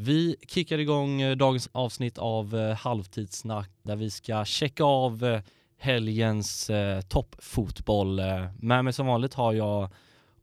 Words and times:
Vi 0.00 0.36
kickar 0.48 0.78
igång 0.78 1.20
eh, 1.20 1.36
dagens 1.36 1.68
avsnitt 1.72 2.18
av 2.18 2.56
eh, 2.56 2.76
Halvtidssnack 2.76 3.70
där 3.82 3.96
vi 3.96 4.10
ska 4.10 4.44
checka 4.44 4.84
av 4.84 5.24
eh, 5.24 5.40
helgens 5.78 6.70
eh, 6.70 7.00
toppfotboll. 7.00 8.20
Med 8.58 8.84
mig 8.84 8.92
som 8.92 9.06
vanligt 9.06 9.34
har 9.34 9.52
jag 9.52 9.90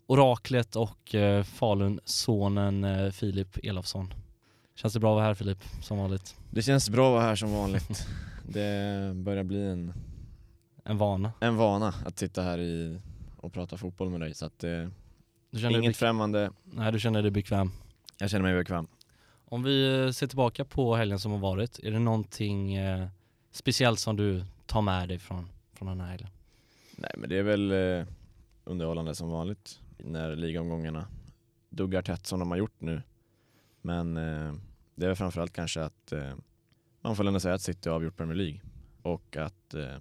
oraklet 0.08 0.76
och 0.76 1.16
eh, 1.16 1.44
Falun-sonen 1.44 2.84
eh, 2.84 3.12
Filip 3.12 3.58
Elofsson. 3.64 4.14
Känns 4.76 4.94
det 4.94 5.00
bra 5.00 5.12
att 5.12 5.16
vara 5.16 5.26
här 5.26 5.34
Filip, 5.34 5.64
som 5.82 5.98
vanligt? 5.98 6.36
Det 6.52 6.62
känns 6.62 6.90
bra 6.90 7.08
att 7.08 7.14
vara 7.14 7.24
här 7.24 7.36
som 7.36 7.52
vanligt. 7.54 8.08
Det 8.48 9.12
börjar 9.16 9.44
bli 9.44 9.62
en, 9.68 9.94
En 10.84 10.98
vana. 10.98 11.32
en 11.40 11.56
vana 11.56 11.94
att 12.06 12.20
sitta 12.20 12.42
här 12.42 12.58
i 12.60 13.02
och 13.38 13.54
prata 13.54 13.78
fotboll 13.78 14.10
med 14.10 14.20
dig 14.20 14.34
så 14.34 14.46
att 14.46 14.64
eh, 14.64 14.88
inget 15.72 15.98
främmande. 15.98 16.52
nej, 16.64 16.92
du 16.92 17.00
känner 17.00 17.22
dig 17.22 17.32
bekväm. 17.32 17.72
Jag 18.18 18.30
känner 18.30 18.44
mig 18.44 18.56
bekväm. 18.56 18.88
Om 19.46 19.64
vi 19.64 20.06
eh, 20.06 20.12
ser 20.12 20.28
tillbaka 20.28 20.66
på 20.66 20.96
helgen 20.96 21.20
som 21.20 21.32
har 21.32 21.40
varit, 21.40 21.80
är 21.80 21.92
det 21.92 22.00
någonting 22.00 22.76
eh, 22.76 23.08
speciellt 23.52 24.00
som 24.00 24.16
du 24.16 24.46
tar 24.66 24.82
med 24.82 25.08
dig 25.08 25.20
från, 25.20 25.50
från 25.74 25.88
den 25.88 26.00
här 26.00 26.08
helgen? 26.08 26.30
Nej 26.98 27.12
men 27.18 27.30
det 27.30 27.38
är 27.38 27.44
väl 27.44 27.72
eh, 27.72 28.08
underhållande 28.64 29.16
som 29.16 29.30
vanligt 29.30 29.80
när 29.98 30.36
ligaomgångarna 30.36 31.08
duggar 31.70 32.02
tätt 32.02 32.28
som 32.28 32.40
de 32.40 32.52
har 32.52 32.58
gjort 32.58 32.82
nu. 32.82 33.02
Men 33.82 34.18
eh, 34.18 34.54
det 34.96 35.06
är 35.06 35.08
väl 35.08 35.16
framförallt 35.16 35.54
kanske 35.54 35.82
att 35.82 36.12
eh, 36.12 36.34
man 37.02 37.16
får 37.16 37.28
ändå 37.28 37.40
säga 37.40 37.54
att 37.54 37.62
City 37.62 37.90
har 37.90 37.96
avgjort 37.96 38.18
Premier 38.18 38.36
League 38.36 38.60
och 39.02 39.38
att 39.38 39.74
eh, 39.74 39.98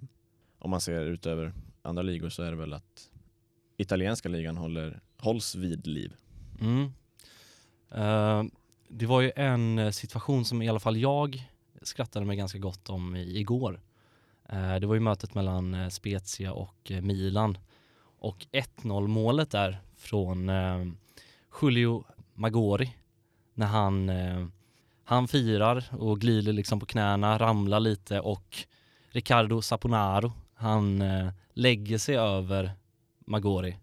om 0.59 0.69
man 0.69 0.81
ser 0.81 1.05
ut 1.05 1.25
över 1.25 1.53
andra 1.81 2.03
ligor 2.03 2.29
så 2.29 2.43
är 2.43 2.51
det 2.51 2.57
väl 2.57 2.73
att 2.73 3.11
italienska 3.77 4.29
ligan 4.29 4.57
håller, 4.57 5.01
hålls 5.17 5.55
vid 5.55 5.87
liv. 5.87 6.13
Mm. 6.61 6.91
Eh, 7.91 8.43
det 8.97 9.05
var 9.05 9.21
ju 9.21 9.31
en 9.35 9.79
eh, 9.79 9.91
situation 9.91 10.45
som 10.45 10.61
i 10.61 10.69
alla 10.69 10.79
fall 10.79 10.97
jag 10.97 11.51
skrattade 11.81 12.25
mig 12.25 12.37
ganska 12.37 12.59
gott 12.59 12.89
om 12.89 13.15
i, 13.15 13.39
igår. 13.39 13.81
Eh, 14.49 14.75
det 14.75 14.87
var 14.87 14.93
ju 14.93 14.99
mötet 14.99 15.35
mellan 15.35 15.73
eh, 15.73 15.89
Spezia 15.89 16.53
och 16.53 16.91
Milan. 17.01 17.57
Och 18.19 18.45
1-0 18.51 19.07
målet 19.07 19.51
där 19.51 19.81
från 19.97 20.51
Julio 21.61 22.03
Magori 22.33 22.95
när 23.53 23.65
han, 23.65 24.11
han 25.03 25.27
firar 25.27 25.85
och 25.91 26.19
glider 26.19 26.53
liksom 26.53 26.79
på 26.79 26.85
knäna, 26.85 27.37
ramlar 27.37 27.79
lite 27.79 28.19
och 28.19 28.57
Riccardo 29.09 29.61
Saponaro 29.61 30.33
han 30.53 31.03
lägger 31.53 31.97
sig 31.97 32.17
över 32.17 32.71
Magori. 33.25 33.77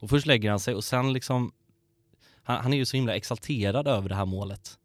Och 0.00 0.10
först 0.10 0.26
lägger 0.26 0.50
han 0.50 0.60
sig 0.60 0.74
och 0.74 0.84
sen 0.84 1.12
liksom 1.12 1.52
han, 2.42 2.62
han 2.62 2.72
är 2.72 2.76
ju 2.76 2.84
så 2.84 2.96
himla 2.96 3.16
exalterad 3.16 3.88
över 3.88 4.08
det 4.08 4.14
här 4.14 4.26
målet. 4.26 4.78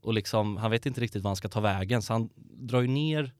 Och 0.00 0.14
liksom, 0.14 0.56
han 0.56 0.70
vet 0.70 0.86
inte 0.86 1.00
riktigt 1.00 1.22
vad 1.22 1.30
han 1.30 1.36
ska 1.36 1.48
ta 1.48 1.60
vägen 1.60 2.02
så 2.02 2.12
han 2.12 2.28
drar 2.36 2.80
ju 2.80 2.88
ner 2.88 3.32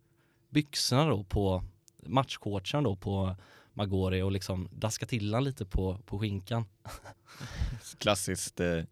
byxorna 0.50 1.06
då 1.06 1.24
på 1.24 1.64
matchcoachen 2.06 2.84
då 2.84 2.96
på 2.96 3.36
Magori 3.72 4.22
och 4.22 4.32
liksom 4.32 4.68
daskar 4.72 5.06
till 5.06 5.34
han 5.34 5.44
lite 5.44 5.66
på, 5.66 5.98
på 6.06 6.18
skinkan. 6.18 6.64
Klassiskt 7.98 8.60
eh, 8.60 8.84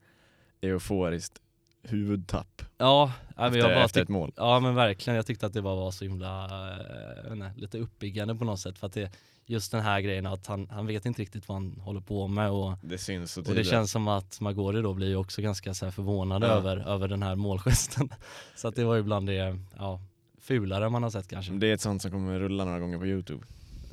euforiskt 0.60 1.40
huvudtapp 1.88 2.62
Ja, 2.78 3.12
nej, 3.16 3.32
men 3.36 3.44
jag 3.44 3.56
efter, 3.56 3.74
bara 3.74 3.84
efter 3.84 4.02
ett 4.02 4.08
mål. 4.08 4.32
ja 4.36 4.60
men 4.60 4.74
verkligen. 4.74 5.16
Jag 5.16 5.26
tyckte 5.26 5.46
att 5.46 5.52
det 5.52 5.62
bara 5.62 5.74
var 5.74 5.90
så 5.90 6.04
himla, 6.04 6.44
eh, 6.70 7.24
jag 7.24 7.32
inte, 7.32 7.52
lite 7.56 7.78
uppbyggande 7.78 8.34
på 8.34 8.44
något 8.44 8.60
sätt. 8.60 8.78
För 8.78 8.86
att 8.86 8.92
det, 8.92 9.10
just 9.46 9.72
den 9.72 9.80
här 9.82 10.00
grejen 10.00 10.26
att 10.26 10.46
han, 10.46 10.68
han 10.70 10.86
vet 10.86 11.06
inte 11.06 11.22
riktigt 11.22 11.48
vad 11.48 11.56
han 11.56 11.80
håller 11.80 12.00
på 12.00 12.28
med 12.28 12.50
och 12.50 12.72
Det 12.82 12.98
syns 12.98 13.32
så 13.32 13.40
Och 13.40 13.54
det 13.54 13.64
känns 13.64 13.90
som 13.90 14.08
att 14.08 14.40
Magori 14.40 14.82
då 14.82 14.94
blir 14.94 15.16
också 15.16 15.42
ganska 15.42 15.74
så 15.74 15.90
förvånad 15.90 16.42
Ja. 16.42 16.46
över, 16.46 16.76
över 16.76 17.08
den 17.08 17.22
här 17.22 17.34
målgesten. 17.34 18.08
Så 18.56 18.68
att 18.68 18.76
det 18.76 18.84
var 18.84 18.94
ju 18.94 19.02
bland 19.02 19.26
det 19.26 19.58
ja, 19.76 20.00
fulare 20.40 20.88
man 20.88 21.02
har 21.02 21.10
sett 21.10 21.28
kanske. 21.28 21.52
Det 21.52 21.66
är 21.70 21.74
ett 21.74 21.80
sånt 21.80 22.02
som 22.02 22.10
kommer 22.10 22.38
rulla 22.38 22.64
några 22.64 22.78
gånger 22.78 22.98
på 22.98 23.06
Youtube. 23.06 23.44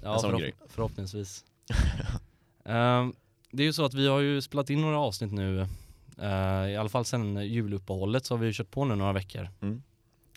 Ja, 0.03 0.17
förhopp- 0.23 0.52
förhoppningsvis. 0.69 1.46
Ehm, 2.66 3.13
det 3.52 3.63
är 3.63 3.68
ju 3.68 3.73
så 3.73 3.85
att 3.85 3.94
vi 3.94 4.08
har 4.08 4.19
ju 4.19 4.41
spelat 4.41 4.69
in 4.69 4.81
några 4.81 5.00
avsnitt 5.00 5.31
nu, 5.31 5.68
i 6.69 6.75
alla 6.75 6.89
fall 6.89 7.05
sedan 7.05 7.47
juluppehållet 7.47 8.25
så 8.25 8.33
har 8.33 8.39
vi 8.39 8.53
kört 8.53 8.72
på 8.72 8.85
nu 8.85 8.95
några 8.95 9.13
veckor. 9.13 9.49
Mm. 9.61 9.83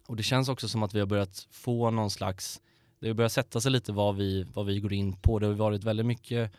Och 0.06 0.16
det 0.16 0.22
känns 0.22 0.48
också 0.48 0.68
som 0.68 0.82
att 0.82 0.94
vi 0.94 0.98
har 0.98 1.06
börjat 1.06 1.46
få 1.50 1.90
någon 1.90 2.10
slags, 2.10 2.60
det 3.00 3.08
har 3.08 3.14
börjat 3.14 3.32
sätta 3.32 3.60
sig 3.60 3.72
lite 3.72 3.92
vad 3.92 4.16
vi, 4.16 4.46
vad 4.54 4.66
vi 4.66 4.80
går 4.80 4.92
in 4.92 5.16
på. 5.16 5.38
Det 5.38 5.46
har 5.46 5.54
varit 5.54 5.84
väldigt 5.84 6.06
mycket 6.06 6.52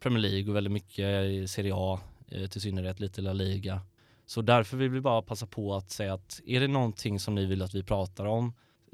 Premier 0.00 0.20
League 0.20 0.50
och 0.50 0.56
väldigt 0.56 0.72
mycket 0.72 1.50
Serie 1.50 1.72
A, 1.74 2.00
eh, 2.28 2.46
till 2.46 2.60
synnerhet 2.60 3.00
lite 3.00 3.20
La 3.20 3.32
Liga. 3.32 3.80
Så 4.26 4.42
därför 4.42 4.76
vill 4.76 4.90
vi 4.90 5.00
bara 5.00 5.22
passa 5.22 5.46
på 5.46 5.74
att 5.74 5.90
säga 5.90 6.14
att 6.14 6.40
är 6.46 6.60
det 6.60 6.68
någonting 6.68 7.20
som 7.20 7.34
ni 7.34 7.46
vill 7.46 7.62
att 7.62 7.74
vi 7.74 7.82
pratar 7.82 8.24
om, 8.26 8.52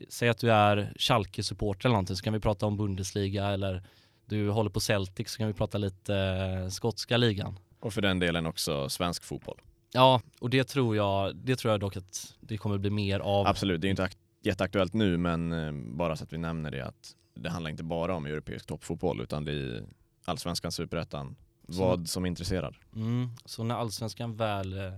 säg 0.08 0.28
att 0.28 0.38
du 0.38 0.52
är 0.52 0.92
Schalke-supporter 0.96 1.86
eller 1.86 1.94
någonting 1.94 2.16
så 2.16 2.22
kan 2.22 2.32
vi 2.32 2.40
prata 2.40 2.66
om 2.66 2.76
Bundesliga 2.76 3.46
eller 3.46 3.82
du 4.26 4.50
håller 4.50 4.70
på 4.70 4.80
Celtic 4.80 5.30
så 5.30 5.38
kan 5.38 5.46
vi 5.46 5.52
prata 5.52 5.78
lite 5.78 6.16
eh, 6.16 6.68
skotska 6.68 7.16
ligan. 7.16 7.58
Och 7.80 7.92
för 7.92 8.02
den 8.02 8.18
delen 8.18 8.46
också 8.46 8.88
svensk 8.88 9.24
fotboll. 9.24 9.60
Ja, 9.92 10.20
och 10.40 10.50
det 10.50 10.64
tror 10.64 10.96
jag, 10.96 11.36
det 11.36 11.56
tror 11.56 11.70
jag 11.72 11.80
dock 11.80 11.96
att 11.96 12.34
det 12.40 12.56
kommer 12.58 12.78
bli 12.78 12.90
mer 12.90 13.20
av. 13.20 13.46
Absolut, 13.46 13.80
det 13.80 13.88
är 13.88 13.90
inte 13.90 14.04
ak- 14.04 14.16
jätteaktuellt 14.42 14.94
nu 14.94 15.16
men 15.16 15.52
eh, 15.52 15.72
bara 15.96 16.16
så 16.16 16.24
att 16.24 16.32
vi 16.32 16.38
nämner 16.38 16.70
det 16.70 16.80
att 16.86 17.16
det 17.34 17.50
handlar 17.50 17.70
inte 17.70 17.82
bara 17.84 18.14
om 18.14 18.26
europeisk 18.26 18.66
toppfotboll 18.66 19.20
utan 19.20 19.44
det 19.44 19.52
är 19.52 19.84
allsvenskan, 20.24 20.72
superettan, 20.72 21.36
vad 21.66 22.08
som 22.08 22.26
intresserar. 22.26 22.78
Mm, 22.94 23.28
så 23.44 23.64
när 23.64 23.74
allsvenskan 23.74 24.36
väl 24.36 24.78
eh, 24.78 24.92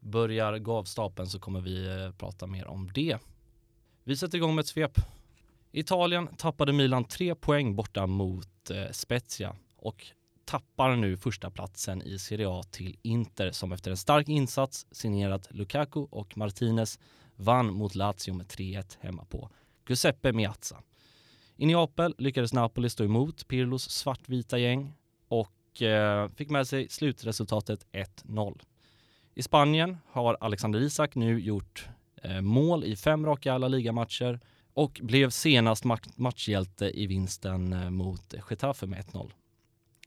börjar 0.00 0.58
gå 0.58 0.76
av 0.76 0.84
stapeln 0.84 1.28
så 1.28 1.38
kommer 1.40 1.60
vi 1.60 1.86
eh, 2.04 2.12
prata 2.12 2.46
mer 2.46 2.66
om 2.66 2.90
det. 2.94 3.18
Vi 4.04 4.16
sätter 4.16 4.38
igång 4.38 4.54
med 4.54 4.62
ett 4.62 4.68
svep. 4.68 4.98
Italien 5.72 6.28
tappade 6.36 6.72
Milan 6.72 7.04
tre 7.04 7.34
poäng 7.34 7.76
borta 7.76 8.06
mot 8.06 8.48
Spezia 8.90 9.56
och 9.76 10.06
tappar 10.44 10.96
nu 10.96 11.16
första 11.16 11.50
platsen 11.50 12.02
i 12.02 12.18
Serie 12.18 12.48
A 12.48 12.62
till 12.70 12.96
Inter 13.02 13.50
som 13.50 13.72
efter 13.72 13.90
en 13.90 13.96
stark 13.96 14.28
insats 14.28 14.86
signerat 14.90 15.48
Lukaku 15.50 16.00
och 16.10 16.36
Martinez 16.36 16.98
vann 17.36 17.72
mot 17.72 17.94
Lazio 17.94 18.34
med 18.34 18.46
3-1 18.46 18.96
hemma 19.00 19.24
på 19.24 19.50
Giuseppe 19.88 20.32
Meazza. 20.32 20.82
I 21.56 21.66
Neapel 21.66 22.14
lyckades 22.18 22.52
Napoli 22.52 22.90
stå 22.90 23.04
emot 23.04 23.48
Pirlos 23.48 23.90
svartvita 23.90 24.58
gäng 24.58 24.92
och 25.28 25.82
eh, 25.82 26.28
fick 26.28 26.50
med 26.50 26.68
sig 26.68 26.88
slutresultatet 26.88 27.86
1-0. 27.92 28.60
I 29.34 29.42
Spanien 29.42 29.98
har 30.10 30.36
Alexander 30.40 30.80
Isak 30.80 31.14
nu 31.14 31.40
gjort 31.40 31.88
eh, 32.22 32.40
mål 32.40 32.84
i 32.84 32.96
fem 32.96 33.26
raka 33.26 33.52
alla 33.52 33.68
ligamatcher 33.68 34.40
och 34.74 35.00
blev 35.02 35.30
senast 35.30 35.84
matchhjälte 36.16 37.00
i 37.00 37.06
vinsten 37.06 37.72
eh, 37.72 37.90
mot 37.90 38.34
Getafe 38.50 38.86
med 38.86 39.04
1-0. 39.04 39.30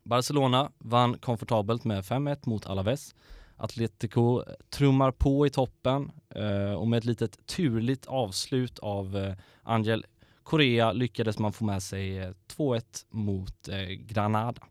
Barcelona 0.06 0.72
vann 0.78 1.18
komfortabelt 1.18 1.84
med 1.84 2.04
5-1 2.04 2.50
mot 2.50 2.66
Alaves. 2.66 3.16
Atletico 3.58 4.44
trummar 4.70 5.12
på 5.12 5.48
i 5.48 5.50
toppen 5.50 6.12
eh, 6.36 6.74
och 6.74 6.88
med 6.88 6.98
ett 6.98 7.06
litet 7.06 7.48
turligt 7.48 8.06
avslut 8.06 8.80
av 8.80 9.18
eh, 9.18 9.36
Angel 9.64 10.06
Correa 10.44 10.92
lyckades 10.92 11.40
man 11.40 11.54
få 11.54 11.66
med 11.66 11.84
sig 11.84 12.18
eh, 12.18 12.34
2-1 12.58 13.06
mot 13.10 13.70
Granada. 14.00 14.62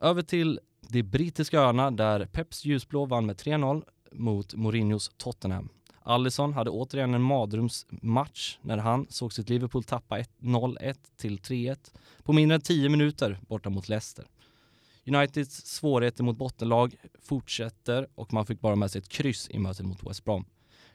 Över 0.00 0.22
till 0.22 0.60
de 0.80 1.02
brittiska 1.02 1.60
öarna 1.60 1.90
där 1.90 2.26
Peps 2.26 2.64
ljusblå 2.64 3.06
vann 3.06 3.26
med 3.26 3.36
3-0 3.36 3.84
mot 4.12 4.54
Mourinhos 4.54 5.10
Tottenham. 5.16 5.68
Allison 6.06 6.52
hade 6.52 6.70
återigen 6.70 7.14
en 7.14 7.22
madrumsmatch 7.22 8.58
när 8.62 8.78
han 8.78 9.06
såg 9.10 9.32
sitt 9.32 9.48
Liverpool 9.48 9.84
tappa 9.84 10.18
0-1 10.18 10.96
till 11.16 11.38
3-1 11.38 11.78
på 12.22 12.32
mindre 12.32 12.54
än 12.54 12.60
10 12.60 12.88
minuter 12.88 13.38
borta 13.48 13.70
mot 13.70 13.88
Leicester. 13.88 14.24
Uniteds 15.06 15.66
svårigheter 15.66 16.24
mot 16.24 16.36
bottenlag 16.36 16.94
fortsätter 17.22 18.06
och 18.14 18.32
man 18.32 18.46
fick 18.46 18.60
bara 18.60 18.76
med 18.76 18.90
sig 18.90 18.98
ett 18.98 19.08
kryss 19.08 19.50
i 19.50 19.58
mötet 19.58 19.86
mot 19.86 20.06
West 20.06 20.24
Brom. 20.24 20.44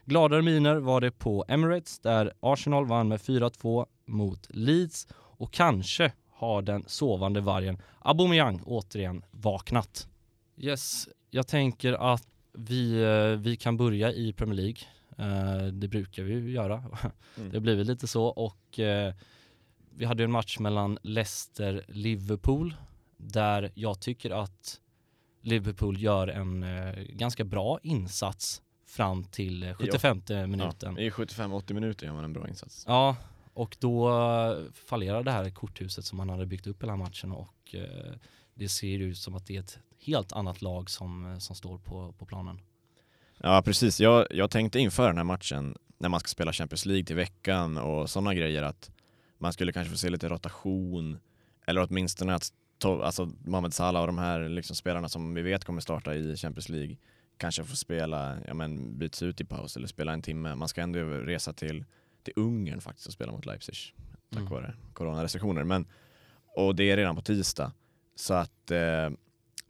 Gladare 0.04 0.42
miner 0.42 0.76
var 0.76 1.00
det 1.00 1.10
på 1.10 1.44
Emirates 1.48 1.98
där 1.98 2.32
Arsenal 2.40 2.86
vann 2.86 3.08
med 3.08 3.20
4-2 3.20 3.86
mot 4.06 4.46
Leeds 4.50 5.08
och 5.14 5.52
kanske 5.52 6.12
har 6.30 6.62
den 6.62 6.84
sovande 6.86 7.40
vargen 7.40 7.78
Aubameyang 8.00 8.60
återigen 8.66 9.24
vaknat. 9.30 10.08
Yes, 10.56 11.08
jag 11.30 11.46
tänker 11.46 11.92
att 11.92 12.26
vi, 12.52 13.02
eh, 13.02 13.40
vi 13.40 13.56
kan 13.56 13.76
börja 13.76 14.12
i 14.12 14.32
Premier 14.32 14.56
League. 14.56 14.76
Eh, 15.18 15.66
Det 15.72 15.88
brukar 15.88 16.22
vi 16.22 16.32
ju 16.34 16.50
göra. 16.50 16.84
Mm. 17.36 17.50
Det 17.52 17.60
blir 17.60 17.76
väl 17.76 17.86
lite 17.86 18.06
så 18.06 18.24
och 18.26 18.78
eh, 18.78 19.14
vi 19.90 20.04
hade 20.04 20.22
ju 20.22 20.24
en 20.24 20.32
match 20.32 20.58
mellan 20.58 20.98
Leicester-Liverpool 21.02 22.74
där 23.16 23.72
jag 23.74 24.00
tycker 24.00 24.30
att 24.30 24.80
Liverpool 25.40 25.98
gör 26.02 26.28
en 26.28 26.62
eh, 26.62 26.94
ganska 27.02 27.44
bra 27.44 27.78
insats 27.82 28.62
fram 28.86 29.24
till 29.24 29.62
eh, 29.62 29.74
75 29.74 30.20
minuten. 30.50 30.94
Ja, 30.98 31.02
I 31.02 31.10
75-80 31.10 31.72
minuter 31.74 32.06
gör 32.06 32.14
man 32.14 32.24
en 32.24 32.32
bra 32.32 32.48
insats. 32.48 32.84
Ja, 32.88 33.16
och 33.54 33.76
då 33.80 34.10
fallerar 34.74 35.22
det 35.22 35.30
här 35.30 35.50
korthuset 35.50 36.04
som 36.04 36.16
man 36.16 36.28
hade 36.28 36.46
byggt 36.46 36.66
upp 36.66 36.82
hela 36.82 36.96
matchen 36.96 37.32
och 37.32 37.74
det 38.54 38.68
ser 38.68 38.98
ut 38.98 39.18
som 39.18 39.34
att 39.34 39.46
det 39.46 39.56
är 39.56 39.60
ett 39.60 39.78
helt 40.00 40.32
annat 40.32 40.62
lag 40.62 40.90
som, 40.90 41.40
som 41.40 41.56
står 41.56 41.78
på, 41.78 42.12
på 42.12 42.26
planen. 42.26 42.60
Ja 43.44 43.62
precis, 43.62 44.00
jag, 44.00 44.26
jag 44.30 44.50
tänkte 44.50 44.78
inför 44.78 45.06
den 45.06 45.16
här 45.16 45.24
matchen 45.24 45.76
när 45.98 46.08
man 46.08 46.20
ska 46.20 46.28
spela 46.28 46.52
Champions 46.52 46.86
League 46.86 47.04
till 47.04 47.16
veckan 47.16 47.78
och 47.78 48.10
sådana 48.10 48.34
grejer 48.34 48.62
att 48.62 48.90
man 49.38 49.52
skulle 49.52 49.72
kanske 49.72 49.90
få 49.90 49.96
se 49.96 50.10
lite 50.10 50.28
rotation 50.28 51.18
eller 51.66 51.86
åtminstone 51.90 52.34
att 52.34 52.52
alltså 52.84 53.30
Mohamed 53.44 53.74
Salah 53.74 54.00
och 54.00 54.06
de 54.06 54.18
här 54.18 54.48
liksom 54.48 54.76
spelarna 54.76 55.08
som 55.08 55.34
vi 55.34 55.42
vet 55.42 55.64
kommer 55.64 55.80
starta 55.80 56.14
i 56.14 56.36
Champions 56.36 56.68
League 56.68 56.96
kanske 57.36 57.64
får 57.64 57.76
spela, 57.76 58.38
ja 58.46 58.54
men 58.54 58.98
byts 58.98 59.22
ut 59.22 59.40
i 59.40 59.44
paus 59.44 59.76
eller 59.76 59.86
spela 59.86 60.12
en 60.12 60.22
timme. 60.22 60.54
Man 60.54 60.68
ska 60.68 60.80
ändå 60.80 61.00
resa 61.00 61.52
till, 61.52 61.84
till 62.22 62.32
Ungern 62.36 62.80
faktiskt 62.80 63.06
och 63.06 63.12
spela 63.12 63.32
mot 63.32 63.46
Leipzig 63.46 63.76
tack 64.30 64.40
Mm. 64.40 64.52
vare 64.52 64.74
coronarestriktioner. 64.92 65.64
Men, 65.64 65.86
och 66.56 66.74
det 66.74 66.90
är 66.90 66.96
redan 66.96 67.16
på 67.16 67.22
tisdag. 67.22 67.72
Så 68.14 68.34
att, 68.34 68.70
eh, 68.70 69.10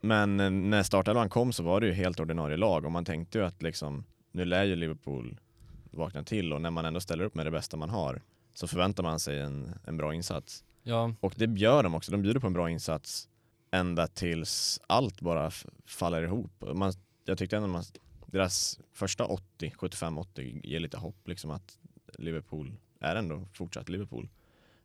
men 0.03 0.37
när 0.69 0.83
startelvan 0.83 1.29
kom 1.29 1.53
så 1.53 1.63
var 1.63 1.81
det 1.81 1.87
ju 1.87 1.93
helt 1.93 2.19
ordinarie 2.19 2.57
lag 2.57 2.85
och 2.85 2.91
man 2.91 3.05
tänkte 3.05 3.37
ju 3.37 3.45
att 3.45 3.61
liksom, 3.61 4.03
nu 4.31 4.45
lär 4.45 4.63
ju 4.63 4.75
Liverpool 4.75 5.39
vakna 5.91 6.23
till 6.23 6.53
och 6.53 6.61
när 6.61 6.71
man 6.71 6.85
ändå 6.85 6.99
ställer 6.99 7.23
upp 7.23 7.35
med 7.35 7.45
det 7.45 7.51
bästa 7.51 7.77
man 7.77 7.89
har 7.89 8.21
så 8.53 8.67
förväntar 8.67 9.03
man 9.03 9.19
sig 9.19 9.39
en, 9.39 9.73
en 9.85 9.97
bra 9.97 10.13
insats. 10.13 10.63
Ja, 10.83 11.13
Och 11.19 11.33
det 11.37 11.59
gör 11.59 11.83
de 11.83 11.95
också, 11.95 12.11
de 12.11 12.21
bjuder 12.21 12.39
på 12.39 12.47
en 12.47 12.53
bra 12.53 12.69
insats 12.69 13.29
ända 13.71 14.07
tills 14.07 14.81
allt 14.87 15.21
bara 15.21 15.51
faller 15.85 16.23
ihop. 16.23 16.63
Man, 16.73 16.93
jag 17.25 17.37
tyckte 17.37 17.57
ändå 17.57 17.67
man, 17.67 17.83
deras 18.25 18.79
första 18.93 19.25
80, 19.25 19.73
75-80 19.77 20.61
ger 20.63 20.79
lite 20.79 20.97
hopp 20.97 21.27
liksom 21.27 21.51
att 21.51 21.77
Liverpool 22.17 22.73
är 22.99 23.15
ändå 23.15 23.47
fortsatt 23.53 23.89
Liverpool. 23.89 24.29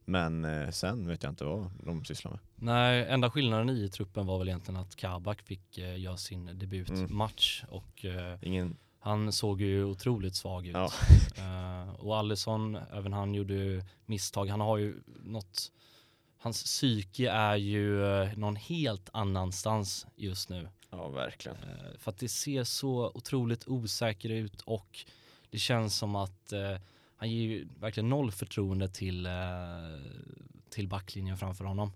Men 0.09 0.45
eh, 0.45 0.71
sen 0.71 1.07
vet 1.09 1.23
jag 1.23 1.33
inte 1.33 1.45
vad 1.45 1.71
de 1.85 2.05
sysslar 2.05 2.31
med. 2.33 2.41
nej, 2.55 3.07
enda 3.09 3.31
skillnaden 3.31 3.71
i 3.71 3.89
truppen 3.89 4.27
var 4.27 4.39
väl 4.39 4.49
egentligen 4.49 4.81
att 4.81 4.97
Kabak 4.97 5.43
fick 5.43 5.79
eh, 5.79 6.01
göra 6.01 6.17
sin 6.17 6.59
debutmatch 6.59 7.65
och 7.69 8.05
eh, 8.05 8.39
Ingen, 8.43 8.77
han 9.01 9.33
såg 9.33 9.61
ju 9.61 9.85
otroligt 9.85 10.35
svag 10.35 10.67
ut. 10.67 10.75
Ja. 10.75 10.91
Eh, 11.39 11.91
och 11.95 12.19
Alisson, 12.19 12.77
även 12.93 13.13
han 13.13 13.35
gjorde 13.35 13.55
ju 13.55 13.83
misstag. 14.07 14.47
Han 14.49 14.61
har 14.61 14.77
ju 14.79 15.03
något, 15.25 15.73
hans 16.39 16.63
psyke 16.65 17.31
är 17.31 17.57
ju 17.57 18.05
eh, 18.23 18.39
någon 18.39 18.57
helt 18.57 19.09
annanstans 19.13 20.07
just 20.17 20.49
nu. 20.49 20.69
ja 20.91 21.09
verkligen. 21.09 21.57
Eh, 21.59 21.99
För 21.99 22.11
att 22.11 22.19
det 22.19 22.29
ser 22.29 22.65
så 22.65 23.11
otroligt 23.15 23.69
osäker 23.69 24.29
ut 24.29 24.61
och 24.61 25.05
det 25.51 25.59
känns 25.59 25.97
som 25.97 26.17
att 26.17 26.53
han 27.19 27.31
ger 27.31 27.49
ju 27.49 27.69
verkligen 27.81 28.09
noll 28.09 28.33
förtroende 28.33 28.89
till, 28.89 29.27
eh, 29.27 29.33
till 30.71 30.89
backlinjen 30.89 31.37
framför 31.37 31.65
honom. 31.65 31.93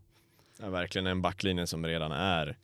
Ja, 0.60 0.70
verkligen 0.70 1.06
en 1.06 1.22
backlinje 1.22 1.66
som 1.66 1.86
redan 1.86 2.12
är, 2.12 2.58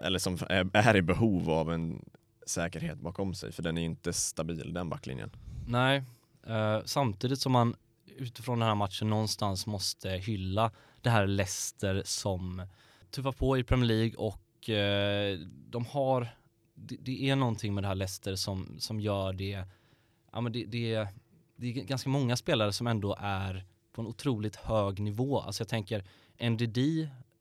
eller 0.00 0.18
som 0.18 0.38
är, 0.48 0.76
är 0.76 0.96
i 0.96 1.02
behov 1.02 1.50
av 1.50 1.72
en 1.72 2.04
säkerhet 2.46 2.98
bakom 2.98 3.34
sig 3.34 3.52
för 3.52 3.62
den 3.62 3.78
är 3.78 3.82
inte 3.82 4.12
stabil 4.12 4.72
den 4.72 4.88
backlinjen. 4.88 5.30
Nej, 5.66 6.04
eh, 6.46 6.80
samtidigt 6.84 7.40
som 7.40 7.52
man 7.52 7.76
utifrån 8.16 8.58
den 8.58 8.68
här 8.68 8.74
matchen 8.74 9.10
någonstans 9.10 9.66
måste 9.66 10.10
hylla 10.10 10.70
det 11.02 11.10
här 11.10 11.26
Leicester 11.26 12.02
som 12.04 12.66
tuffar 13.10 13.32
på 13.32 13.58
i 13.58 13.64
Premier 13.64 13.88
League 13.88 14.14
och 14.16 14.70
eh, 14.70 15.38
de 15.70 15.86
har, 15.86 16.28
det, 16.74 16.96
det 17.00 17.30
är 17.30 17.36
någonting 17.36 17.74
med 17.74 17.84
det 17.84 17.88
här 17.88 17.94
Leicester 17.94 18.36
som, 18.36 18.76
som 18.78 19.00
gör 19.00 19.32
det, 19.32 19.64
ja 20.32 20.40
men 20.40 20.52
det, 20.52 20.64
det, 20.64 21.08
det 21.60 21.66
är 21.66 21.72
ganska 21.72 22.10
många 22.10 22.36
spelare 22.36 22.72
som 22.72 22.86
ändå 22.86 23.16
är 23.20 23.64
på 23.92 24.00
en 24.00 24.06
otroligt 24.06 24.56
hög 24.56 25.00
nivå. 25.00 25.40
Alltså 25.40 25.60
jag 25.60 25.68
tänker 25.68 26.04
NDD 26.50 26.78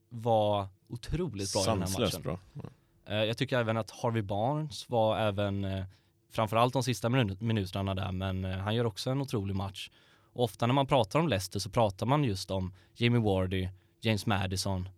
var 0.09 0.67
otroligt 0.89 1.53
bra 1.53 1.61
i 1.61 1.65
den 1.65 1.79
här 1.79 1.85
Sanslöst 1.87 2.25
matchen. 2.25 2.39
bra. 2.53 2.69
Eh, 3.05 3.23
Jag 3.23 3.37
tycker 3.37 3.59
även 3.59 3.77
att 3.77 3.91
Harvey 3.91 4.21
Barnes 4.21 4.89
var 4.89 5.17
även, 5.19 5.63
eh, 5.65 5.85
framförallt 6.31 6.73
de 6.73 6.83
sista 6.83 7.09
minu- 7.09 7.37
minuterna 7.43 7.95
där, 7.95 8.11
men 8.11 8.45
eh, 8.45 8.57
han 8.57 8.75
gör 8.75 8.85
också 8.85 9.09
en 9.09 9.21
otrolig 9.21 9.55
match. 9.55 9.89
Och 10.33 10.43
ofta 10.43 10.67
när 10.67 10.73
man 10.73 10.87
pratar 10.87 11.19
om 11.19 11.27
Leicester 11.27 11.59
så 11.59 11.69
pratar 11.69 12.05
man 12.05 12.23
just 12.23 12.51
om 12.51 12.73
Jamie 12.95 13.21
Wardy, 13.21 13.69
James 14.01 14.25
Madison. 14.25 14.89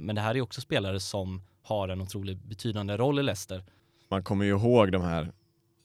Men 0.00 0.14
det 0.14 0.20
här 0.20 0.36
är 0.36 0.40
också 0.40 0.60
spelare 0.60 1.00
som 1.00 1.42
har 1.62 1.88
en 1.88 2.00
otroligt 2.00 2.44
betydande 2.44 2.96
roll 2.96 3.18
i 3.18 3.22
Leicester. 3.22 3.64
Man 4.08 4.22
kommer 4.22 4.44
ju 4.44 4.50
ihåg 4.50 4.92
de 4.92 5.02
här, 5.02 5.32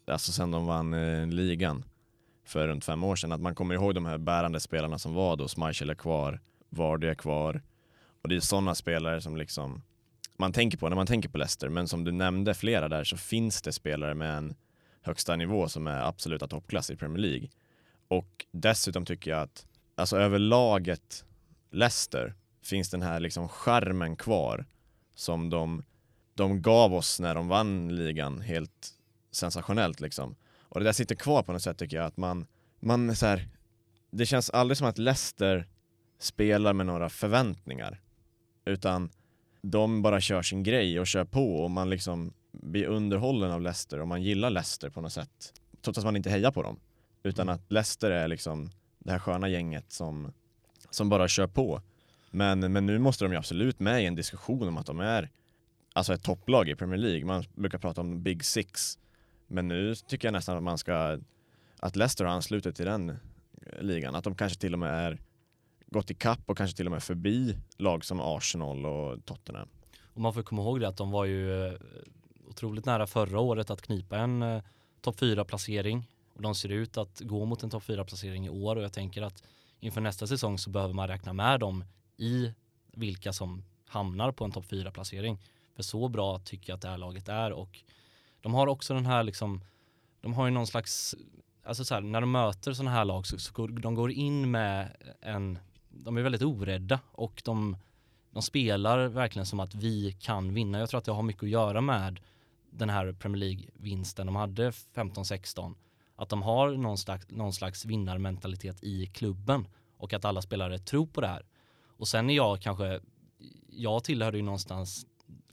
alltså 0.08 0.32
sen 0.32 0.52
de 0.52 0.66
vann 0.66 1.30
ligan 1.30 1.84
för 2.50 2.68
runt 2.68 2.86
fem 2.86 3.04
år 3.04 3.16
sedan, 3.16 3.32
att 3.32 3.42
man 3.42 3.56
kommer 3.56 3.76
ihåg 3.76 3.96
de 3.96 4.06
här 4.06 4.18
bärande 4.18 4.60
spelarna 4.60 5.00
som 5.00 5.14
var 5.14 5.36
då, 5.36 5.48
Schmeichel 5.48 5.90
är 5.90 5.96
kvar, 5.96 6.40
Vardy 6.70 7.08
är 7.08 7.16
kvar. 7.16 7.62
Och 8.22 8.30
det 8.30 8.36
är 8.36 8.40
sådana 8.40 8.76
spelare 8.76 9.22
som 9.22 9.38
liksom 9.38 9.82
man 10.38 10.54
tänker 10.54 10.78
på 10.78 10.90
när 10.90 10.96
man 10.96 11.08
tänker 11.08 11.30
på 11.30 11.38
Leicester, 11.38 11.70
men 11.70 11.88
som 11.88 12.04
du 12.04 12.12
nämnde 12.12 12.54
flera 12.54 12.90
där 12.90 13.04
så 13.04 13.18
finns 13.18 13.62
det 13.62 13.72
spelare 13.72 14.14
med 14.14 14.38
en 14.38 14.56
högsta 15.02 15.36
nivå 15.36 15.70
som 15.70 15.88
är 15.88 16.02
absoluta 16.02 16.48
toppklass 16.48 16.90
i 16.90 16.96
Premier 16.96 17.18
League. 17.18 17.50
Och 18.08 18.46
dessutom 18.52 19.06
tycker 19.06 19.32
jag 19.32 19.42
att, 19.42 19.66
alltså 19.96 20.18
över 20.18 20.40
laget 20.40 21.26
Leicester 21.72 22.36
finns 22.64 22.90
den 22.90 23.02
här 23.02 23.20
liksom 23.20 23.50
charmen 23.50 24.16
kvar 24.16 24.66
som 25.16 25.50
de 25.50 25.84
de 26.36 26.62
gav 26.62 26.94
oss 26.94 27.20
när 27.20 27.36
de 27.36 27.48
vann 27.48 27.96
ligan 27.96 28.42
helt 28.42 28.90
sensationellt 29.32 30.00
liksom. 30.00 30.36
Och 30.70 30.80
det 30.80 30.84
där 30.84 30.92
sitter 30.92 31.16
kvar 31.16 31.44
på 31.44 31.52
något 31.52 31.62
sätt 31.62 31.78
tycker 31.78 31.98
jag, 31.98 32.06
att 32.06 32.18
man, 32.18 32.46
man 32.80 33.16
så 33.16 33.26
här, 33.26 33.48
det 34.12 34.26
känns 34.26 34.50
aldrig 34.50 34.78
som 34.78 34.88
att 34.88 34.98
Leicester 34.98 35.68
spelar 36.20 36.74
med 36.74 36.86
några 36.86 37.10
förväntningar. 37.10 38.02
Utan 38.66 39.10
de 39.62 40.02
bara 40.02 40.22
kör 40.22 40.42
sin 40.42 40.64
grej 40.64 41.00
och 41.00 41.08
kör 41.08 41.26
på 41.26 41.56
och 41.56 41.72
man 41.72 41.90
liksom 41.90 42.34
blir 42.52 42.86
underhållen 42.86 43.52
av 43.52 43.62
Leicester 43.62 44.00
och 44.00 44.08
man 44.08 44.24
gillar 44.24 44.50
Leicester 44.50 44.90
på 44.90 45.02
något 45.02 45.14
sätt. 45.14 45.54
Trots 45.82 46.00
att 46.00 46.06
man 46.06 46.16
inte 46.16 46.30
hejar 46.30 46.52
på 46.52 46.64
dem. 46.64 46.80
Utan 47.24 47.50
att 47.50 47.72
Leicester 47.72 48.12
är 48.12 48.28
liksom 48.28 48.72
det 49.00 49.12
här 49.12 49.20
sköna 49.20 49.50
gänget 49.50 49.92
som, 49.92 50.34
som 50.90 51.10
bara 51.10 51.28
kör 51.28 51.48
på. 51.48 51.82
Men, 52.32 52.60
men 52.74 52.86
nu 52.86 53.00
måste 53.00 53.26
de 53.26 53.32
ju 53.32 53.38
absolut 53.38 53.80
med 53.80 54.04
i 54.04 54.06
en 54.06 54.16
diskussion 54.16 54.68
om 54.68 54.78
att 54.78 54.86
de 54.86 55.00
är 55.00 55.30
alltså 55.94 56.14
ett 56.14 56.24
topplag 56.24 56.70
i 56.70 56.76
Premier 56.76 56.98
League. 56.98 57.26
Man 57.26 57.44
brukar 57.56 57.78
prata 57.78 58.02
om 58.02 58.24
Big 58.24 58.46
Six. 58.46 58.98
Men 59.50 59.68
nu 59.68 59.96
tycker 59.96 60.28
jag 60.28 60.34
nästan 60.34 60.58
att 60.58 60.64
man 60.64 60.78
ska 60.78 61.20
att 61.80 61.96
Leicester 61.96 62.26
har 62.26 62.32
anslutit 62.32 62.76
till 62.76 62.86
den 62.86 63.10
eh, 63.10 63.16
ligan. 63.82 64.16
Att 64.16 64.24
de 64.24 64.36
kanske 64.36 64.60
till 64.60 64.74
och 64.74 64.80
med 64.80 64.94
är 64.94 65.20
gått 65.88 66.12
i 66.12 66.14
kapp 66.14 66.40
och 66.46 66.58
kanske 66.58 66.78
till 66.78 66.86
och 66.86 66.92
med 66.92 67.04
förbi 67.04 67.58
lag 67.78 68.06
som 68.06 68.20
Arsenal 68.22 68.86
och 68.86 69.26
Tottenham. 69.26 69.70
Och 70.14 70.22
man 70.22 70.34
får 70.34 70.44
komma 70.44 70.62
ihåg 70.62 70.80
det 70.80 70.88
att 70.88 70.98
de 70.98 71.12
var 71.12 71.26
ju 71.26 71.68
eh, 71.68 71.74
otroligt 72.48 72.86
nära 72.86 73.08
förra 73.08 73.40
året 73.40 73.70
att 73.70 73.82
knipa 73.82 74.18
en 74.18 74.42
eh, 74.42 74.64
topp 75.02 75.20
4-placering. 75.20 76.08
Och 76.34 76.42
de 76.42 76.56
ser 76.56 76.70
ut 76.70 76.98
att 76.98 77.20
gå 77.20 77.46
mot 77.46 77.64
en 77.64 77.70
topp 77.70 77.84
4-placering 77.84 78.46
i 78.46 78.50
år 78.50 78.76
och 78.76 78.84
jag 78.84 78.94
tänker 78.94 79.22
att 79.22 79.44
inför 79.80 80.02
nästa 80.02 80.28
säsong 80.28 80.58
så 80.58 80.70
behöver 80.70 80.94
man 80.94 81.08
räkna 81.08 81.34
med 81.34 81.60
dem 81.60 81.84
i 82.18 82.54
vilka 82.94 83.34
som 83.34 83.64
hamnar 83.86 84.32
på 84.32 84.46
en 84.46 84.52
topp 84.52 84.66
4-placering. 84.66 85.38
För 85.76 85.84
så 85.84 86.08
bra 86.08 86.40
tycker 86.40 86.72
jag 86.72 86.76
att 86.76 86.82
det 86.82 86.90
här 86.90 86.98
laget 86.98 87.30
är 87.30 87.52
och 87.52 87.84
de 88.42 88.54
har 88.54 88.68
också 88.68 88.94
den 88.94 89.06
här 89.06 89.24
liksom, 89.24 89.64
de 90.22 90.34
har 90.34 90.46
ju 90.46 90.52
någon 90.52 90.68
slags, 90.68 91.16
alltså 91.64 91.86
så 91.86 91.94
här, 91.94 92.02
när 92.02 92.22
de 92.22 92.32
möter 92.32 92.74
sådana 92.74 92.92
här 92.92 93.06
lag 93.06 93.28
så, 93.28 93.40
så 93.40 93.54
går, 93.54 93.68
de 93.68 93.96
går 93.96 94.12
in 94.12 94.52
med 94.52 94.96
en, 95.22 95.60
de 95.90 96.18
är 96.18 96.22
väldigt 96.22 96.42
orädda 96.42 97.00
och 97.12 97.42
de, 97.46 97.78
de 98.32 98.42
spelar 98.42 99.08
verkligen 99.08 99.46
som 99.46 99.60
att 99.60 99.76
vi 99.76 100.18
kan 100.20 100.54
vinna. 100.54 100.80
Jag 100.80 100.90
tror 100.90 100.98
att 100.98 101.06
det 101.06 101.12
har 101.12 101.24
mycket 101.24 101.44
att 101.44 101.50
göra 101.50 101.82
med 101.82 102.20
den 102.72 102.90
här 102.90 103.14
Premier 103.14 103.40
League-vinsten 103.40 104.26
de 104.26 104.36
hade 104.36 104.72
15-16. 104.72 105.76
Att 106.16 106.30
de 106.30 106.42
har 106.42 106.72
någon 106.72 106.98
slags, 106.98 107.26
någon 107.30 107.54
slags 107.54 107.86
vinnarmentalitet 107.86 108.84
i 108.84 109.06
klubben 109.06 109.68
och 109.98 110.14
att 110.14 110.26
alla 110.26 110.42
spelare 110.42 110.80
tror 110.80 111.08
på 111.08 111.22
det 111.22 111.28
här. 111.28 111.46
Och 111.98 112.08
sen 112.08 112.30
är 112.30 112.36
jag 112.36 112.62
kanske, 112.62 113.00
jag 113.70 114.04
tillhörde 114.04 114.38
ju 114.38 114.44
någonstans 114.44 115.06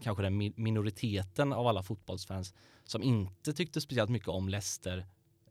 kanske 0.03 0.23
den 0.23 0.53
minoriteten 0.57 1.53
av 1.53 1.67
alla 1.67 1.83
fotbollsfans 1.83 2.55
som 2.85 3.03
inte 3.03 3.53
tyckte 3.53 3.81
speciellt 3.81 4.11
mycket 4.11 4.29
om 4.29 4.49
Leicester 4.49 5.07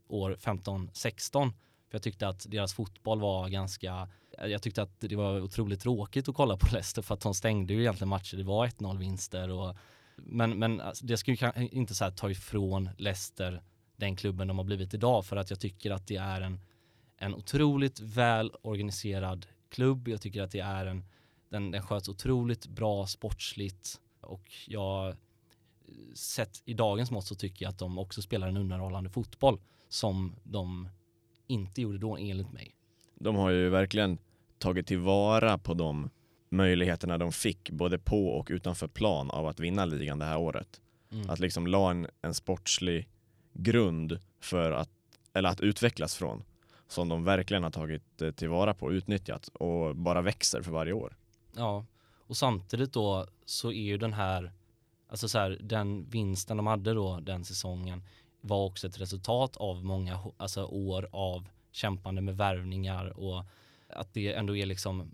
år 0.08 0.36
15-16. 0.40 1.52
För 1.90 1.96
jag 1.96 2.02
tyckte 2.02 2.28
att 2.28 2.46
deras 2.50 2.74
fotboll 2.74 3.20
var 3.20 3.50
ganska, 3.50 4.10
jag 4.32 4.62
tyckte 4.62 4.82
att 4.82 5.00
det 5.00 5.16
var 5.16 5.42
otroligt 5.42 5.82
tråkigt 5.82 6.30
att 6.30 6.36
kolla 6.36 6.58
på 6.58 6.68
Leicester 6.74 7.02
för 7.02 7.14
att 7.14 7.22
de 7.22 7.34
stängde 7.34 7.74
ju 7.74 7.80
egentligen 7.80 8.10
matcher, 8.10 8.38
det 8.38 8.44
var 8.44 8.68
1-0 8.68 8.98
vinster 8.98 9.50
och 9.50 9.76
men, 10.16 10.60
men 10.60 10.82
alltså, 10.82 11.06
det 11.06 11.18
ska 11.18 11.32
ju 11.32 11.68
inte 11.72 11.96
så 11.96 12.04
här 12.04 12.12
ta 12.12 12.30
ifrån 12.30 12.90
Leicester 12.98 13.62
den 13.98 14.16
klubben 14.16 14.48
de 14.48 14.58
har 14.58 14.66
blivit 14.66 14.94
idag 14.94 15.26
för 15.26 15.36
att 15.36 15.50
jag 15.50 15.60
tycker 15.60 15.92
att 15.92 16.08
det 16.08 16.16
är 16.16 16.42
en, 16.42 16.60
en 17.18 17.36
otroligt 17.36 18.00
väl 18.00 18.52
organiserad 18.62 19.46
klubb. 19.70 20.08
Jag 20.08 20.22
tycker 20.22 20.42
att 20.42 20.52
det 20.52 20.60
är 20.60 20.86
en, 20.86 21.06
den, 21.50 21.72
den 21.72 21.82
sköts 21.82 22.10
otroligt 22.10 22.68
bra 22.68 23.08
sportsligt 23.08 24.02
och 24.26 24.52
jag 24.68 25.16
sett 26.14 26.62
i 26.66 26.74
dagens 26.74 27.12
mått 27.12 27.26
så 27.26 27.36
tycker 27.36 27.66
jag 27.66 27.70
att 27.70 27.80
de 27.80 27.98
också 27.98 28.22
spelar 28.22 28.48
en 28.48 28.58
underhållande 28.58 29.10
fotboll 29.10 29.60
som 29.90 30.36
de 30.44 30.90
inte 31.48 31.82
gjorde 31.82 31.98
då 31.98 32.18
enligt 32.18 32.52
mig. 32.52 32.76
De 33.16 33.36
har 33.36 33.50
ju 33.50 33.70
verkligen 33.70 34.18
tagit 34.58 34.88
tillvara 34.88 35.58
på 35.58 35.74
de 35.74 36.10
möjligheterna 36.50 37.18
de 37.18 37.32
fick 37.32 37.72
både 37.72 38.00
på 38.00 38.28
och 38.28 38.48
utanför 38.52 38.88
plan 38.88 39.32
av 39.32 39.48
att 39.48 39.60
vinna 39.60 39.86
ligan 39.86 40.20
det 40.20 40.26
här 40.26 40.38
året. 40.38 40.82
Mm. 41.12 41.30
Att 41.30 41.40
liksom 41.40 41.68
la 41.68 41.92
en, 41.92 42.08
en 42.22 42.34
sportslig 42.34 43.08
grund 43.54 44.20
för 44.40 44.72
att, 44.72 44.90
eller 45.34 45.50
att 45.50 45.62
utvecklas 45.62 46.16
från 46.16 46.44
som 46.88 47.10
de 47.10 47.24
verkligen 47.24 47.64
har 47.64 47.72
tagit 47.72 48.22
eh, 48.22 48.32
tillvara 48.32 48.74
på 48.74 48.86
och 48.86 48.92
utnyttjat 48.92 49.48
och 49.48 49.96
bara 49.96 50.22
växer 50.22 50.62
för 50.62 50.72
varje 50.72 50.94
år. 50.94 51.16
Ja, 51.56 51.86
och 52.28 52.38
samtidigt 52.38 52.94
då 52.94 53.28
så 53.46 53.72
är 53.72 53.84
ju 53.84 53.98
den 53.98 54.14
här, 54.14 54.52
alltså 55.08 55.28
så 55.28 55.40
här, 55.40 55.58
den 55.62 56.10
vinsten 56.10 56.58
de 56.58 56.68
hade 56.68 56.94
då 56.94 57.20
den 57.20 57.46
säsongen 57.46 58.04
var 58.42 58.66
också 58.66 58.88
ett 58.88 59.02
resultat 59.02 59.58
av 59.58 59.86
många 59.86 60.20
alltså 60.38 60.66
år 60.66 61.10
av 61.12 61.48
kämpande 61.72 62.22
med 62.22 62.38
värvningar 62.38 63.20
och 63.20 63.44
att 63.90 64.14
det 64.14 64.34
ändå 64.34 64.56
är 64.56 64.66
liksom, 64.66 65.12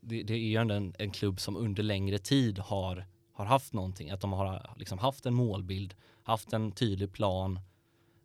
det, 0.00 0.22
det 0.22 0.34
är 0.34 0.38
ju 0.38 0.56
ändå 0.56 0.74
en, 0.74 0.94
en 0.98 1.10
klubb 1.10 1.40
som 1.40 1.56
under 1.56 1.82
längre 1.82 2.18
tid 2.18 2.58
har, 2.58 3.06
har 3.32 3.44
haft 3.44 3.72
någonting, 3.72 4.10
att 4.10 4.20
de 4.20 4.32
har 4.32 4.74
liksom 4.76 4.98
haft 4.98 5.26
en 5.26 5.34
målbild, 5.34 5.94
haft 6.22 6.52
en 6.52 6.72
tydlig 6.72 7.12
plan 7.12 7.60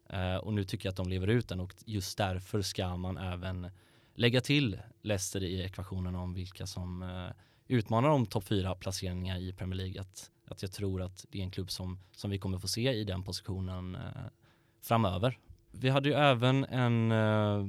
eh, 0.10 0.36
och 0.36 0.54
nu 0.54 0.64
tycker 0.64 0.86
jag 0.86 0.92
att 0.92 0.98
de 0.98 1.10
lever 1.10 1.28
ut 1.28 1.50
den 1.50 1.60
och 1.60 1.76
just 1.86 2.18
därför 2.18 2.62
ska 2.62 2.98
man 2.98 3.18
även 3.18 3.72
lägga 4.14 4.42
till 4.42 4.82
Leicester 5.02 5.44
i 5.44 5.62
ekvationen 5.64 6.16
om 6.16 6.34
vilka 6.34 6.68
som 6.68 7.04
eh, 7.04 7.32
utmanar 7.68 8.10
om 8.10 8.26
topp 8.26 8.44
fyra 8.44 8.76
placeringar 8.76 9.38
i 9.38 9.54
Premier 9.54 9.78
League. 9.78 10.02
Att, 10.02 10.32
att 10.46 10.62
jag 10.62 10.72
tror 10.72 11.02
att 11.02 11.26
det 11.30 11.40
är 11.40 11.44
en 11.44 11.52
klubb 11.52 11.72
som, 11.72 12.00
som 12.12 12.32
vi 12.32 12.40
kommer 12.40 12.60
få 12.60 12.68
se 12.68 12.94
i 12.94 13.04
den 13.04 13.24
positionen 13.24 13.96
eh, 13.96 14.02
framöver. 14.82 15.38
Vi 15.72 15.90
hade 15.90 16.10
ju 16.10 16.16
även 16.16 16.66
en 16.66 17.12
eh, 17.12 17.66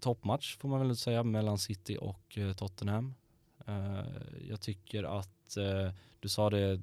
toppmatch 0.00 0.56
får 0.56 0.68
man 0.68 0.80
väl 0.80 0.96
säga 0.96 1.22
mellan 1.22 1.58
City 1.58 1.98
och 2.00 2.38
eh, 2.38 2.52
Tottenham. 2.52 3.14
Eh, 3.66 4.04
jag 4.48 4.60
tycker 4.60 5.18
att 5.18 5.56
eh, 5.56 5.94
du 6.20 6.28
sa 6.28 6.50
det 6.50 6.80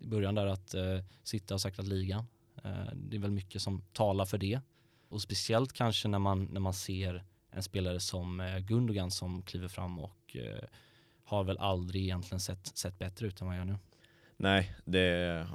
i 0.00 0.06
början 0.06 0.34
där 0.34 0.46
att 0.46 0.74
eh, 0.74 0.98
City 1.22 1.54
har 1.54 1.58
säkrat 1.58 1.86
ligan. 1.86 2.24
Eh, 2.64 2.92
det 2.94 3.16
är 3.16 3.20
väl 3.20 3.30
mycket 3.30 3.62
som 3.62 3.82
talar 3.92 4.24
för 4.24 4.38
det 4.38 4.60
och 5.08 5.22
speciellt 5.22 5.72
kanske 5.72 6.08
när 6.08 6.18
man 6.18 6.44
när 6.44 6.60
man 6.60 6.74
ser 6.74 7.24
en 7.50 7.62
spelare 7.62 8.00
som 8.00 8.60
Gundogan 8.68 9.10
som 9.10 9.42
kliver 9.42 9.68
fram 9.68 9.98
och 9.98 10.36
har 11.24 11.44
väl 11.44 11.58
aldrig 11.58 12.02
egentligen 12.02 12.40
sett, 12.40 12.66
sett 12.66 12.98
bättre 12.98 13.26
ut 13.26 13.40
än 13.40 13.46
vad 13.46 13.56
jag 13.56 13.66
gör 13.66 13.72
nu. 13.72 13.78
Nej, 14.36 14.74
det 14.84 15.46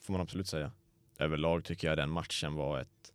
får 0.00 0.12
man 0.12 0.20
absolut 0.20 0.48
säga. 0.48 0.72
Överlag 1.18 1.64
tycker 1.64 1.88
jag 1.88 1.98
den 1.98 2.10
matchen 2.10 2.54
var 2.54 2.80
ett 2.80 3.12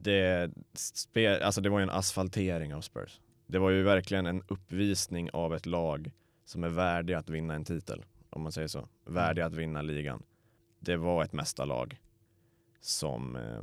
det, 0.00 0.50
spel, 0.74 1.42
alltså 1.42 1.60
det 1.60 1.68
var 1.68 1.78
ju 1.78 1.82
en 1.82 1.90
asfaltering 1.90 2.74
av 2.74 2.80
Spurs. 2.80 3.20
Det 3.46 3.58
var 3.58 3.70
ju 3.70 3.82
verkligen 3.82 4.26
en 4.26 4.42
uppvisning 4.48 5.30
av 5.30 5.54
ett 5.54 5.66
lag 5.66 6.12
som 6.44 6.64
är 6.64 6.68
värdig 6.68 7.14
att 7.14 7.28
vinna 7.28 7.54
en 7.54 7.64
titel, 7.64 8.04
om 8.30 8.42
man 8.42 8.52
säger 8.52 8.68
så. 8.68 8.88
Värdig 9.04 9.42
att 9.42 9.54
vinna 9.54 9.82
ligan. 9.82 10.22
Det 10.78 10.96
var 10.96 11.24
ett 11.24 11.32
mästarlag 11.32 12.00
som 12.80 13.36
eh, 13.36 13.62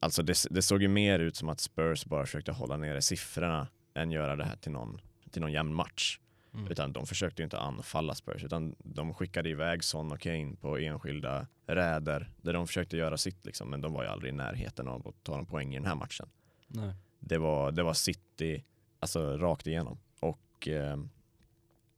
Alltså 0.00 0.22
det, 0.22 0.44
det, 0.50 0.62
såg 0.62 0.82
ju 0.82 0.88
mer 0.88 1.18
ut 1.18 1.36
som 1.36 1.48
att 1.48 1.60
Spurs 1.60 2.04
bara 2.04 2.26
försökte 2.26 2.52
hålla 2.52 2.76
nere 2.76 3.02
siffrorna 3.02 3.68
än 3.94 4.10
göra 4.10 4.36
det 4.36 4.44
här 4.44 4.56
till 4.56 4.72
någon, 4.72 5.00
till 5.30 5.40
någon 5.40 5.52
jämn 5.52 5.74
match. 5.74 6.18
Mm. 6.54 6.66
Utan 6.70 6.92
de 6.92 7.06
försökte 7.06 7.42
inte 7.42 7.58
anfalla 7.58 8.14
Spurs 8.14 8.44
utan 8.44 8.74
de 8.78 9.14
skickade 9.14 9.48
iväg 9.48 9.84
Son 9.84 10.12
och 10.12 10.20
Kane 10.20 10.56
på 10.60 10.78
enskilda 10.78 11.46
räder 11.66 12.30
där 12.42 12.52
de 12.52 12.66
försökte 12.66 12.96
göra 12.96 13.16
sitt 13.16 13.44
liksom, 13.44 13.70
men 13.70 13.80
de 13.80 13.92
var 13.92 14.02
ju 14.02 14.08
aldrig 14.08 14.32
i 14.32 14.36
närheten 14.36 14.88
av 14.88 15.08
att 15.08 15.24
ta 15.24 15.38
en 15.38 15.46
poäng 15.46 15.74
i 15.74 15.78
den 15.78 15.86
här 15.86 15.94
matchen. 15.94 16.28
Nej. 16.66 16.94
Det, 17.18 17.38
var, 17.38 17.72
det 17.72 17.82
var 17.82 17.94
City, 17.94 18.64
alltså 19.00 19.36
rakt 19.36 19.66
igenom. 19.66 19.98
Och 20.20 20.68
eh, 20.68 20.96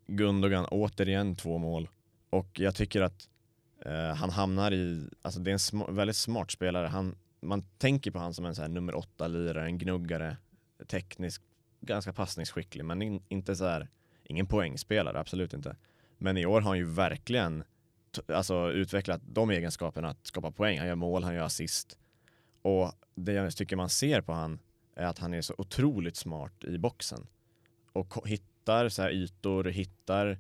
Gundogan 0.07 0.67
återigen 0.71 1.37
två 1.37 1.59
mål. 1.59 1.89
Och 2.31 2.61
jag 2.61 2.75
tycker 2.75 3.03
att 3.03 3.29
eh, 3.85 4.15
han 4.15 4.31
hamnar 4.31 4.73
i, 4.73 5.09
alltså 5.23 5.41
det 5.41 5.51
är 5.51 5.53
en 5.53 5.59
sm 5.59 5.81
väldigt 5.89 6.17
smart 6.17 6.51
spelare. 6.51 6.87
Han, 6.87 7.17
man 7.43 7.63
tänker 7.79 8.11
på 8.11 8.19
han 8.19 8.35
som 8.35 8.45
en 8.45 8.55
så 8.55 8.63
här 8.63 8.69
nummer 8.69 8.95
åtta 8.95 9.29
lirare, 9.29 9.65
en 9.65 9.79
gnuggare, 9.79 10.37
teknisk, 10.87 11.43
ganska 11.81 12.13
passningsskicklig 12.13 12.85
men 12.85 13.03
in, 13.03 13.23
inte 13.29 13.57
så 13.57 13.65
här 13.65 13.89
ingen 14.25 14.47
poängspelare, 14.47 15.21
absolut 15.21 15.53
inte. 15.55 15.77
Men 16.19 16.37
i 16.37 16.47
år 16.47 16.61
har 16.61 16.69
han 16.69 16.79
ju 16.79 16.85
verkligen 16.85 17.65
alltså, 18.29 18.71
utvecklat 18.71 19.21
de 19.25 19.51
egenskaperna 19.51 20.09
att 20.09 20.27
skapa 20.27 20.51
poäng. 20.51 20.79
Han 20.79 20.89
gör 20.89 20.95
mål, 20.95 21.25
han 21.25 21.35
gör 21.35 21.45
assist. 21.45 21.99
Och 22.63 22.93
det 23.15 23.33
jag 23.33 23.57
tycker 23.57 23.77
man 23.77 23.89
ser 23.89 24.21
på 24.21 24.33
han 24.33 24.59
är 24.95 25.07
att 25.07 25.19
han 25.19 25.35
är 25.35 25.41
så 25.41 25.55
otroligt 25.59 26.17
smart 26.17 26.65
i 26.65 26.79
boxen. 26.79 27.27
Och 27.93 28.29
hittar 28.29 28.89
så 28.89 29.03
här 29.03 29.11
ytor, 29.11 29.65
hittar 29.65 30.39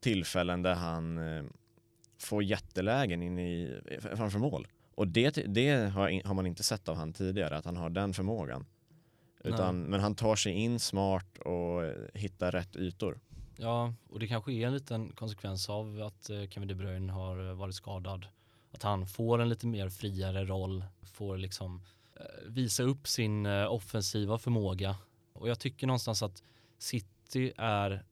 tillfällen 0.00 0.62
där 0.62 0.74
han 0.74 1.18
eh, 1.18 1.44
får 2.18 2.42
jättelägen 2.42 3.22
in 3.22 3.38
i, 3.38 3.80
framför 4.00 4.38
mål. 4.38 4.66
Och 4.98 5.08
det, 5.08 5.30
det 5.30 5.70
har, 5.70 6.26
har, 6.26 6.34
man 6.34 6.46
inte 6.46 6.62
sett 6.62 6.88
av 6.88 6.96
han 6.96 7.12
tidigare, 7.12 7.56
att 7.56 7.64
han 7.64 7.76
har 7.76 7.90
den 7.90 8.14
förmågan. 8.14 8.66
Utan, 9.44 9.82
men 9.82 10.00
han 10.00 10.14
tar 10.14 10.36
sig 10.36 10.52
in 10.52 10.80
smart 10.80 11.38
och 11.38 11.92
hittar 12.14 12.52
rätt 12.52 12.76
ytor. 12.76 13.20
Ja, 13.56 13.94
och 14.10 14.18
det 14.18 14.26
kanske 14.26 14.52
är 14.52 14.66
en 14.66 14.74
liten 14.74 15.12
konsekvens 15.12 15.68
av 15.68 16.02
att 16.02 16.30
eh, 16.30 16.48
Kevin 16.48 16.68
De 16.68 16.74
Bruyne 16.74 17.12
har 17.12 17.54
varit 17.54 17.74
skadad. 17.74 18.26
Att 18.72 18.82
han 18.82 19.06
får 19.06 19.38
en 19.38 19.48
lite 19.48 19.66
mer 19.66 19.88
friare 19.88 20.44
roll, 20.44 20.84
får 21.02 21.36
liksom 21.36 21.82
eh, 22.16 22.22
visa 22.46 22.82
upp 22.82 23.08
sin 23.08 23.46
eh, 23.46 23.72
offensiva 23.72 24.38
förmåga. 24.38 24.96
Och 25.32 25.48
jag 25.48 25.58
tycker 25.58 25.86
någonstans 25.86 26.22
att 26.22 26.42
City 26.78 27.52
är, 27.56 28.04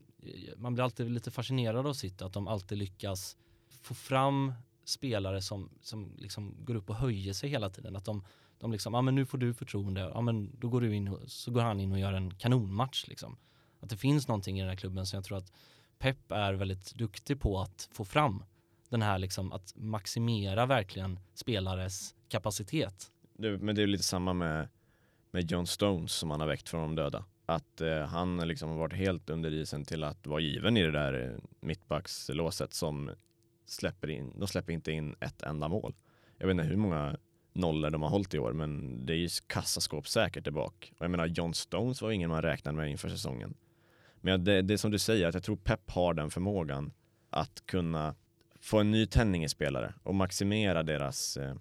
man 0.56 0.74
blir 0.74 0.84
alltid 0.84 1.10
lite 1.10 1.30
fascinerad 1.30 1.86
av 1.86 1.94
City, 1.94 2.24
att 2.24 2.32
de 2.32 2.48
alltid 2.48 2.78
lyckas 2.78 3.36
få 3.82 3.94
fram 3.94 4.52
spelare 4.88 5.42
som, 5.42 5.70
som 5.82 6.12
liksom 6.16 6.54
går 6.64 6.74
upp 6.74 6.90
och 6.90 6.96
höjer 6.96 7.32
sig 7.32 7.50
hela 7.50 7.70
tiden. 7.70 7.96
Att 7.96 8.04
de, 8.04 8.24
de 8.58 8.72
liksom, 8.72 8.94
ja 8.94 9.02
men 9.02 9.14
nu 9.14 9.26
får 9.26 9.38
du 9.38 9.54
förtroende, 9.54 10.00
ja 10.00 10.20
men 10.20 10.50
då 10.58 10.68
går 10.68 10.80
du 10.80 10.94
in, 10.94 11.18
så 11.26 11.50
går 11.50 11.62
han 11.62 11.80
in 11.80 11.92
och 11.92 11.98
gör 11.98 12.12
en 12.12 12.34
kanonmatch 12.34 13.06
liksom. 13.06 13.36
Att 13.80 13.90
det 13.90 13.96
finns 13.96 14.28
någonting 14.28 14.58
i 14.58 14.62
den 14.62 14.68
här 14.68 14.76
klubben 14.76 15.06
som 15.06 15.16
jag 15.16 15.24
tror 15.24 15.38
att 15.38 15.52
Pep 15.98 16.32
är 16.32 16.52
väldigt 16.52 16.94
duktig 16.94 17.40
på 17.40 17.60
att 17.60 17.88
få 17.92 18.04
fram. 18.04 18.44
Den 18.88 19.02
här 19.02 19.18
liksom 19.18 19.52
att 19.52 19.72
maximera 19.76 20.66
verkligen 20.66 21.20
spelares 21.34 22.14
kapacitet. 22.28 23.10
Det, 23.38 23.58
men 23.58 23.74
det 23.74 23.82
är 23.82 23.86
lite 23.86 24.04
samma 24.04 24.32
med, 24.32 24.68
med 25.30 25.50
John 25.50 25.66
Stones 25.66 26.12
som 26.12 26.30
han 26.30 26.40
har 26.40 26.48
väckt 26.48 26.68
från 26.68 26.80
de 26.80 26.94
döda. 26.94 27.24
Att 27.46 27.80
eh, 27.80 27.98
han 27.98 28.48
liksom 28.48 28.68
har 28.68 28.76
varit 28.76 28.92
helt 28.92 29.30
under 29.30 29.52
isen 29.52 29.84
till 29.84 30.04
att 30.04 30.26
vara 30.26 30.40
given 30.40 30.76
i 30.76 30.82
det 30.82 30.90
där 30.90 31.30
eh, 31.32 31.38
mittbackslåset 31.60 32.74
som 32.74 33.10
släpper 33.66 34.10
in, 34.10 34.32
de 34.36 34.48
släpper 34.48 34.72
inte 34.72 34.92
in 34.92 35.14
ett 35.20 35.42
enda 35.42 35.68
mål. 35.68 35.94
Jag 36.38 36.46
vet 36.46 36.54
inte 36.54 36.64
hur 36.64 36.76
många 36.76 37.16
nollor 37.52 37.90
de 37.90 38.02
har 38.02 38.10
hållit 38.10 38.34
i 38.34 38.38
år, 38.38 38.52
men 38.52 39.00
det 39.06 39.12
är 39.12 39.16
ju 39.16 39.28
kassaskåp 39.46 40.08
säkert 40.08 40.44
där 40.44 40.50
bak. 40.50 40.92
Och 40.98 41.04
jag 41.04 41.10
menar, 41.10 41.26
John 41.26 41.54
Stones 41.54 42.02
var 42.02 42.10
ingen 42.10 42.30
man 42.30 42.42
räknade 42.42 42.76
med 42.76 42.90
inför 42.90 43.08
säsongen. 43.08 43.54
Men 44.20 44.44
det, 44.44 44.62
det 44.62 44.74
är 44.74 44.78
som 44.78 44.90
du 44.90 44.98
säger, 44.98 45.28
att 45.28 45.34
jag 45.34 45.42
tror 45.42 45.56
Pep 45.56 45.90
har 45.90 46.14
den 46.14 46.30
förmågan 46.30 46.92
att 47.30 47.66
kunna 47.66 48.14
få 48.60 48.78
en 48.78 48.90
ny 48.90 49.06
tändning 49.06 49.44
i 49.44 49.48
spelare 49.48 49.94
och 50.02 50.14
maximera 50.14 50.82
deras 50.82 51.36
eh, 51.36 51.54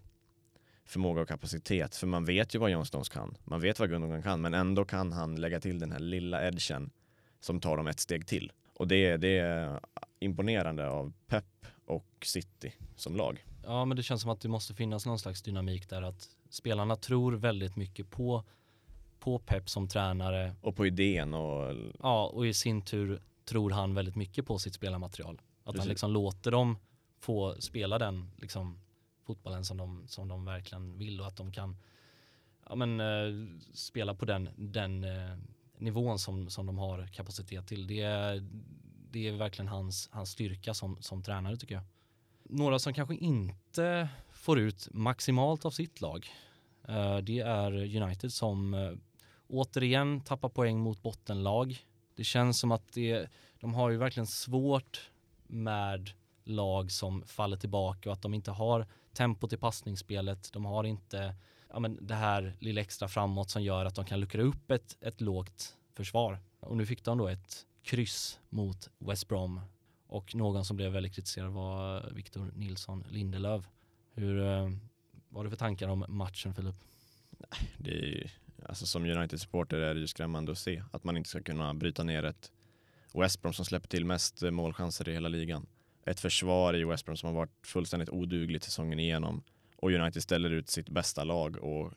förmåga 0.86 1.22
och 1.22 1.28
kapacitet. 1.28 1.96
För 1.96 2.08
man 2.08 2.26
vet 2.26 2.56
ju 2.56 2.60
vad 2.60 2.72
John 2.72 2.86
Stones 2.86 3.10
kan. 3.10 3.38
Man 3.44 3.62
vet 3.62 3.80
vad 3.80 3.90
Gundogan 3.90 4.24
kan, 4.24 4.42
men 4.42 4.54
ändå 4.54 4.86
kan 4.86 5.12
han 5.12 5.36
lägga 5.36 5.60
till 5.60 5.80
den 5.80 5.92
här 5.92 6.00
lilla 6.00 6.48
edgen 6.48 6.92
som 7.40 7.60
tar 7.60 7.78
dem 7.78 7.88
ett 7.88 8.00
steg 8.00 8.28
till. 8.28 8.52
Och 8.74 8.88
det, 8.88 9.18
det 9.18 9.38
är 9.38 9.80
imponerande 10.20 10.90
av 10.90 11.14
Pep 11.28 11.46
och 11.86 12.06
City 12.22 12.74
som 12.96 13.16
lag. 13.16 13.46
Ja, 13.64 13.86
men 13.86 13.98
det 13.98 14.04
känns 14.04 14.22
som 14.22 14.32
att 14.32 14.42
det 14.42 14.50
måste 14.50 14.74
finnas 14.74 15.06
någon 15.06 15.20
slags 15.20 15.42
dynamik 15.42 15.90
där 15.90 16.02
att 16.02 16.30
spelarna 16.50 16.96
tror 16.96 17.34
väldigt 17.34 17.76
mycket 17.76 18.10
på, 18.10 18.44
på 19.20 19.40
Pep 19.40 19.70
som 19.70 19.88
tränare. 19.88 20.56
Och 20.62 20.76
på 20.76 20.86
idén 20.86 21.34
och... 21.34 21.76
Ja, 22.00 22.28
och 22.28 22.48
i 22.48 22.54
sin 22.54 22.82
tur 22.82 23.22
tror 23.46 23.72
han 23.72 23.94
väldigt 23.94 24.16
mycket 24.16 24.46
på 24.46 24.60
sitt 24.60 24.74
spelarmaterial. 24.74 25.42
Att 25.64 25.66
Precis. 25.66 25.80
han 25.80 25.90
liksom 25.90 26.12
låter 26.12 26.52
dem 26.52 26.78
få 27.20 27.56
spela 27.60 28.00
den 28.00 28.32
liksom, 28.38 28.80
fotbollen 29.24 29.66
som 29.66 29.78
de, 29.78 30.08
som 30.08 30.28
de 30.28 30.46
verkligen 30.46 30.98
vill 30.98 31.22
och 31.22 31.28
att 31.28 31.38
de 31.38 31.52
kan 31.52 31.78
ja, 32.70 32.76
men, 32.76 33.00
eh, 33.00 33.60
spela 33.74 34.16
på 34.16 34.26
den, 34.26 34.50
den 34.56 35.04
eh, 35.04 35.38
nivån 35.78 36.20
som, 36.20 36.50
som 36.50 36.66
de 36.66 36.78
har 36.78 37.08
kapacitet 37.08 37.68
till. 37.68 37.88
Det 37.88 38.02
är, 38.02 38.48
det 39.12 39.28
är 39.28 39.32
verkligen 39.32 39.68
hans, 39.68 40.10
hans 40.12 40.30
styrka 40.30 40.74
som, 40.74 40.98
som 41.02 41.24
tränare 41.24 41.58
tycker 41.58 41.76
jag. 41.76 41.84
Några 42.44 42.80
som 42.80 42.94
kanske 42.94 43.16
inte 43.16 44.10
får 44.32 44.60
ut 44.60 44.88
maximalt 44.92 45.66
av 45.66 45.72
sitt 45.72 46.02
lag. 46.02 46.28
Eh, 46.88 47.18
det 47.18 47.40
är 47.40 48.02
United 48.02 48.34
som 48.34 48.74
eh, 48.74 48.92
återigen 49.48 50.22
tappar 50.22 50.50
poäng 50.50 50.80
mot 50.80 51.04
bottenlag. 51.04 51.86
Det 52.16 52.24
känns 52.24 52.60
som 52.60 52.72
att 52.72 52.94
det, 52.94 53.30
de 53.60 53.74
har 53.74 53.90
ju 53.90 53.98
verkligen 53.98 54.28
svårt 54.28 55.12
med 55.48 56.12
lag 56.44 56.92
som 56.92 57.24
faller 57.26 57.58
tillbaka 57.58 58.10
och 58.10 58.14
att 58.14 58.22
de 58.22 58.34
inte 58.34 58.52
har 58.52 58.88
tempot 59.14 59.54
i 59.54 59.58
passningsspelet. 59.58 60.54
De 60.54 60.66
har 60.66 60.84
inte 60.84 61.36
ja, 61.70 61.80
men 61.80 62.08
det 62.08 62.16
här 62.16 62.56
lilla 62.60 62.82
extra 62.82 63.08
framåt 63.08 63.50
som 63.50 63.64
gör 63.64 63.86
att 63.86 63.96
de 63.96 64.06
kan 64.06 64.20
luckra 64.20 64.42
upp 64.42 64.72
ett, 64.72 64.98
ett 65.02 65.22
lågt 65.22 65.78
försvar. 65.94 66.40
Och 66.60 66.78
nu 66.78 66.86
fick 66.86 67.04
de 67.04 67.18
då 67.18 67.28
ett 67.28 67.66
kryss 67.86 68.40
mot 68.50 68.90
West 68.98 69.28
Brom 69.28 69.62
och 70.08 70.36
någon 70.36 70.66
som 70.66 70.78
blev 70.78 70.92
väldigt 70.92 71.14
kritiserad 71.16 71.52
var 71.52 72.10
Victor 72.12 72.52
Nilsson 72.56 73.04
Lindelöf. 73.10 73.66
Hur, 74.14 74.40
eh, 74.40 74.70
var 75.30 75.44
det 75.44 75.48
du 75.48 75.50
för 75.50 75.58
tankar 75.58 75.88
om 75.88 76.06
matchen 76.08 76.54
Filip? 76.54 76.76
Det 77.78 77.92
är 77.92 78.06
ju, 78.06 78.28
alltså 78.66 78.86
som 78.86 79.06
United-supporter 79.06 79.78
är 79.78 79.94
det 79.94 80.00
ju 80.00 80.08
skrämmande 80.08 80.52
att 80.52 80.58
se 80.58 80.84
att 80.92 81.04
man 81.04 81.18
inte 81.18 81.30
ska 81.30 81.42
kunna 81.42 81.74
bryta 81.74 82.04
ner 82.04 82.24
ett 82.24 82.52
West 83.14 83.42
Brom 83.42 83.54
som 83.54 83.66
släpper 83.66 83.88
till 83.88 84.06
mest 84.06 84.42
målchanser 84.42 85.10
i 85.10 85.14
hela 85.14 85.30
ligan. 85.30 85.66
Ett 86.06 86.20
försvar 86.20 86.74
i 86.76 86.84
West 86.84 87.06
Brom 87.06 87.18
som 87.18 87.28
har 87.28 87.34
varit 87.34 87.68
fullständigt 87.68 88.10
odugligt 88.10 88.64
säsongen 88.64 89.00
igenom 89.00 89.44
och 89.76 89.92
United 89.92 90.24
ställer 90.24 90.50
ut 90.50 90.70
sitt 90.70 90.90
bästa 90.90 91.24
lag 91.24 91.58
och 91.58 91.94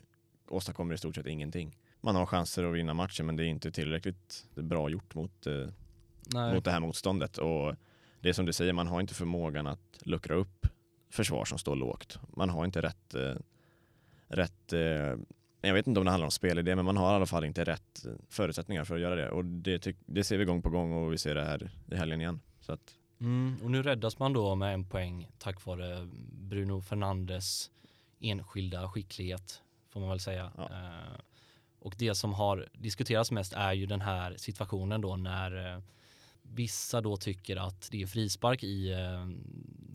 åstadkommer 0.48 0.94
i 0.94 0.98
stort 0.98 1.14
sett 1.14 1.26
ingenting. 1.26 1.76
Man 2.00 2.16
har 2.16 2.26
chanser 2.26 2.64
att 2.64 2.74
vinna 2.74 2.94
matchen 2.94 3.26
men 3.26 3.36
det 3.36 3.44
är 3.44 3.46
inte 3.46 3.70
tillräckligt 3.70 4.46
bra 4.54 4.88
gjort 4.88 5.14
mot, 5.14 5.46
eh, 5.46 5.66
mot 6.54 6.64
det 6.64 6.70
här 6.70 6.80
motståndet 6.80 7.38
och 7.38 7.74
det 8.20 8.28
är 8.28 8.32
som 8.32 8.46
du 8.46 8.52
säger, 8.52 8.72
man 8.72 8.86
har 8.86 9.00
inte 9.00 9.14
förmågan 9.14 9.66
att 9.66 9.98
luckra 10.00 10.34
upp 10.34 10.66
försvar 11.10 11.44
som 11.44 11.58
står 11.58 11.76
lågt. 11.76 12.18
Man 12.36 12.50
har 12.50 12.64
inte 12.64 12.82
rätt, 12.82 13.14
eh, 13.14 13.34
rätt 14.28 14.72
eh, 14.72 15.16
jag 15.60 15.74
vet 15.74 15.86
inte 15.86 16.00
om 16.00 16.04
det 16.04 16.10
handlar 16.10 16.26
om 16.26 16.30
spelidé, 16.30 16.76
men 16.76 16.84
man 16.84 16.96
har 16.96 17.12
i 17.12 17.14
alla 17.14 17.26
fall 17.26 17.44
inte 17.44 17.64
rätt 17.64 18.06
förutsättningar 18.28 18.84
för 18.84 18.94
att 18.94 19.00
göra 19.00 19.14
det. 19.14 19.30
Och 19.30 19.44
det, 19.44 19.96
det 20.06 20.24
ser 20.24 20.38
vi 20.38 20.44
gång 20.44 20.62
på 20.62 20.70
gång 20.70 20.92
och 20.92 21.12
vi 21.12 21.18
ser 21.18 21.34
det 21.34 21.44
här 21.44 21.70
i 21.90 21.96
helgen 21.96 22.20
igen. 22.20 22.40
Så 22.60 22.72
att... 22.72 22.94
Mm, 23.20 23.56
och 23.62 23.70
nu 23.70 23.82
räddas 23.82 24.18
man 24.18 24.32
då 24.32 24.54
med 24.54 24.74
en 24.74 24.84
poäng 24.84 25.28
tack 25.38 25.64
vare 25.64 26.08
Bruno 26.32 26.80
Fernandes 26.80 27.70
enskilda 28.20 28.88
skicklighet, 28.88 29.62
får 29.90 30.00
man 30.00 30.08
väl 30.08 30.20
säga. 30.20 30.52
Ja. 30.56 30.64
Eh, 30.64 31.20
och 31.88 31.94
det 31.98 32.14
som 32.14 32.34
har 32.34 32.68
diskuterats 32.72 33.30
mest 33.30 33.52
är 33.52 33.72
ju 33.72 33.86
den 33.86 34.00
här 34.00 34.36
situationen 34.36 35.00
då 35.00 35.16
när 35.16 35.74
eh, 35.74 35.82
vissa 36.42 37.00
då 37.00 37.16
tycker 37.16 37.56
att 37.56 37.88
det 37.90 38.02
är 38.02 38.06
frispark 38.06 38.64
i 38.64 38.92
eh, 38.92 39.26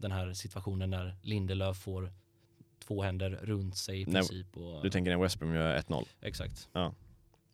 den 0.01 0.11
här 0.11 0.33
situationen 0.33 0.89
när 0.89 1.15
Lindelöf 1.21 1.77
får 1.77 2.13
två 2.79 3.03
händer 3.03 3.29
runt 3.29 3.77
sig 3.77 4.01
i 4.01 4.05
princip. 4.05 4.57
Och, 4.57 4.83
du 4.83 4.89
tänker 4.89 5.11
när 5.11 5.23
West 5.23 5.39
Brom 5.39 5.55
gör 5.55 5.77
1-0? 5.77 6.05
Exakt. 6.21 6.69
Ja. 6.73 6.93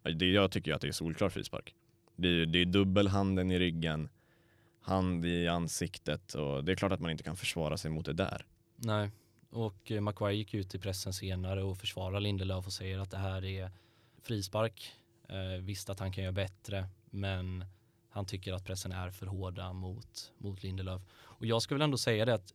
Det, 0.04 0.26
jag 0.26 0.52
tycker 0.52 0.74
att 0.74 0.82
det 0.82 0.88
är 0.88 0.92
solklar 0.92 1.30
frispark. 1.30 1.76
Det 2.16 2.28
är, 2.28 2.46
det 2.46 2.60
är 2.60 2.66
dubbelhanden 2.66 3.52
i 3.52 3.60
ryggen, 3.60 4.10
hand 4.82 5.26
i 5.26 5.48
ansiktet 5.48 6.34
och 6.34 6.64
det 6.64 6.72
är 6.72 6.76
klart 6.76 6.92
att 6.92 7.00
man 7.00 7.12
inte 7.12 7.24
kan 7.24 7.38
försvara 7.38 7.78
sig 7.78 7.92
mot 7.92 8.06
det 8.06 8.14
där. 8.14 8.46
Nej, 8.76 9.10
och 9.50 9.92
eh, 9.92 10.02
Maguire 10.02 10.36
gick 10.36 10.54
ut 10.54 10.76
i 10.76 10.80
pressen 10.80 11.14
senare 11.14 11.64
och 11.64 11.78
försvarar 11.78 12.20
Lindelöf 12.20 12.66
och 12.66 12.74
säger 12.74 13.00
att 13.00 13.12
det 13.12 13.18
här 13.18 13.46
är 13.46 13.72
frispark. 14.24 14.94
Eh, 15.30 15.62
visst 15.62 15.90
att 15.90 16.00
han 16.00 16.12
kan 16.12 16.24
göra 16.24 16.34
bättre, 16.34 16.88
men 17.10 17.66
han 18.10 18.26
tycker 18.26 18.54
att 18.54 18.66
pressen 18.66 18.92
är 18.92 19.12
för 19.12 19.26
hårda 19.26 19.74
mot, 19.74 20.32
mot 20.38 20.64
Lindelöf. 20.64 21.02
Och 21.12 21.46
jag 21.46 21.62
skulle 21.62 21.76
väl 21.78 21.84
ändå 21.84 21.98
säga 21.98 22.26
det 22.26 22.34
att 22.34 22.54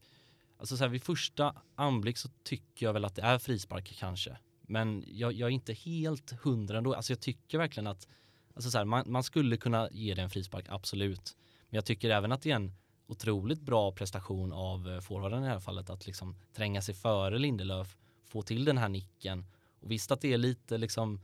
alltså 0.59 0.76
så 0.76 0.85
här, 0.85 0.88
vid 0.88 1.02
första 1.02 1.54
anblick 1.75 2.18
så 2.18 2.28
tycker 2.42 2.87
jag 2.87 2.92
väl 2.92 3.04
att 3.04 3.14
det 3.14 3.23
är 3.23 3.38
frispark 3.38 3.97
kanske. 3.99 4.38
Men 4.62 5.04
jag, 5.06 5.33
jag 5.33 5.47
är 5.47 5.50
inte 5.50 5.73
helt 5.73 6.30
hundra 6.30 6.78
ändå. 6.78 6.94
Alltså 6.94 7.12
jag 7.12 7.21
tycker 7.21 7.59
verkligen 7.59 7.87
att 7.87 8.09
alltså 8.54 8.71
så 8.71 8.78
här, 8.78 8.85
man, 8.85 9.12
man, 9.12 9.23
skulle 9.23 9.56
kunna 9.56 9.88
ge 9.92 10.14
det 10.14 10.23
en 10.23 10.30
frispark, 10.30 10.66
absolut. 10.68 11.37
Men 11.71 11.76
jag 11.76 11.85
tycker 11.85 12.11
även 12.11 12.33
att 12.33 12.42
det 12.42 12.50
är 12.50 12.56
en 12.56 12.73
otroligt 13.06 13.61
bra 13.61 13.92
prestation 13.92 14.52
av 14.52 14.88
eh, 14.88 15.00
forwarden 15.00 15.42
i 15.42 15.47
det 15.47 15.52
här 15.52 15.61
fallet 15.61 15.90
att 15.90 16.06
liksom 16.06 16.37
tränga 16.52 16.83
sig 16.83 16.94
före 16.94 17.38
Lindelöf, 17.38 17.97
få 18.25 18.42
till 18.42 18.64
den 18.64 18.78
här 18.78 18.88
nicken. 18.88 19.47
Och 19.80 19.90
visst 19.90 20.11
att 20.11 20.21
det 20.21 20.33
är 20.33 20.38
lite 20.38 20.78
liksom, 20.78 21.21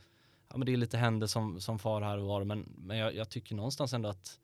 ja 0.50 0.56
men 0.56 0.66
det 0.66 0.72
är 0.72 0.76
lite 0.76 0.98
händer 0.98 1.26
som, 1.26 1.60
som 1.60 1.78
far 1.78 2.02
här 2.02 2.18
och 2.18 2.26
var, 2.26 2.44
men, 2.44 2.72
men 2.76 2.98
jag, 2.98 3.14
jag 3.14 3.28
tycker 3.28 3.54
någonstans 3.54 3.92
ändå 3.92 4.08
att 4.08 4.38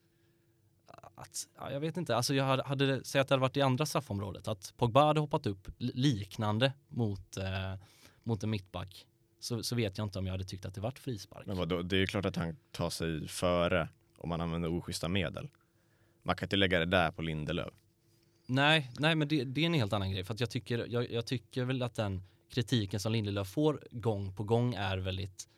att, 1.15 1.49
ja, 1.57 1.73
jag 1.73 1.81
vet 1.81 1.97
inte, 1.97 2.17
alltså 2.17 2.35
jag 2.35 2.45
hade, 2.45 2.63
hade 2.63 3.05
säg 3.05 3.21
att 3.21 3.29
det 3.29 3.35
hade 3.35 3.41
varit 3.41 3.57
i 3.57 3.63
andra 3.63 3.87
straffområdet, 3.87 4.49
att 4.49 4.75
Pogba 4.77 5.07
hade 5.07 5.21
hoppat 5.21 5.47
upp 5.47 5.69
liknande 5.79 6.73
mot, 6.89 7.37
eh, 7.37 7.75
mot 8.23 8.43
en 8.43 8.51
mittback 8.51 9.07
så, 9.41 9.63
så 9.63 9.77
vet 9.77 9.99
jag 9.99 10.05
inte 10.05 10.19
om 10.19 10.27
jag 10.27 10.33
hade 10.33 10.45
tyckt 10.45 10.65
att 10.65 10.75
det 10.75 10.81
varit 10.81 10.99
frispark. 10.99 11.47
Men 11.47 11.57
vadå, 11.57 11.83
det 11.83 11.97
är 12.03 12.07
klart 12.07 12.25
att 12.25 12.37
han 12.37 12.57
tar 12.71 12.91
sig 12.91 13.29
före 13.29 13.89
om 14.17 14.29
man 14.29 14.41
använder 14.41 14.79
oschyssta 14.79 15.09
medel. 15.09 15.49
Man 16.23 16.37
kan 16.37 16.47
inte 16.47 16.57
lägga 16.57 16.79
det 16.79 16.87
där 16.87 17.11
på 17.11 17.23
Lindelöf. 17.23 17.75
Nej, 18.47 18.91
nej 18.99 19.15
men 19.15 19.29
det, 19.29 19.45
det 19.45 19.61
är 19.61 19.67
en 19.67 19.75
helt 19.75 19.93
annan 19.93 20.11
grej 20.11 20.25
för 20.25 20.35
att 20.35 20.41
jag 20.41 20.51
tycker, 20.51 20.87
jag, 20.89 21.11
jag 21.11 21.27
tycker 21.27 21.65
väl 21.65 21.83
att 21.83 21.95
den 21.95 22.23
kritiken 22.51 23.01
som 23.01 23.13
Lindelöf 23.13 23.49
får 23.49 23.81
gång 23.91 24.35
på 24.35 24.45
gång 24.45 24.75
är 24.75 24.99
väldigt 24.99 25.49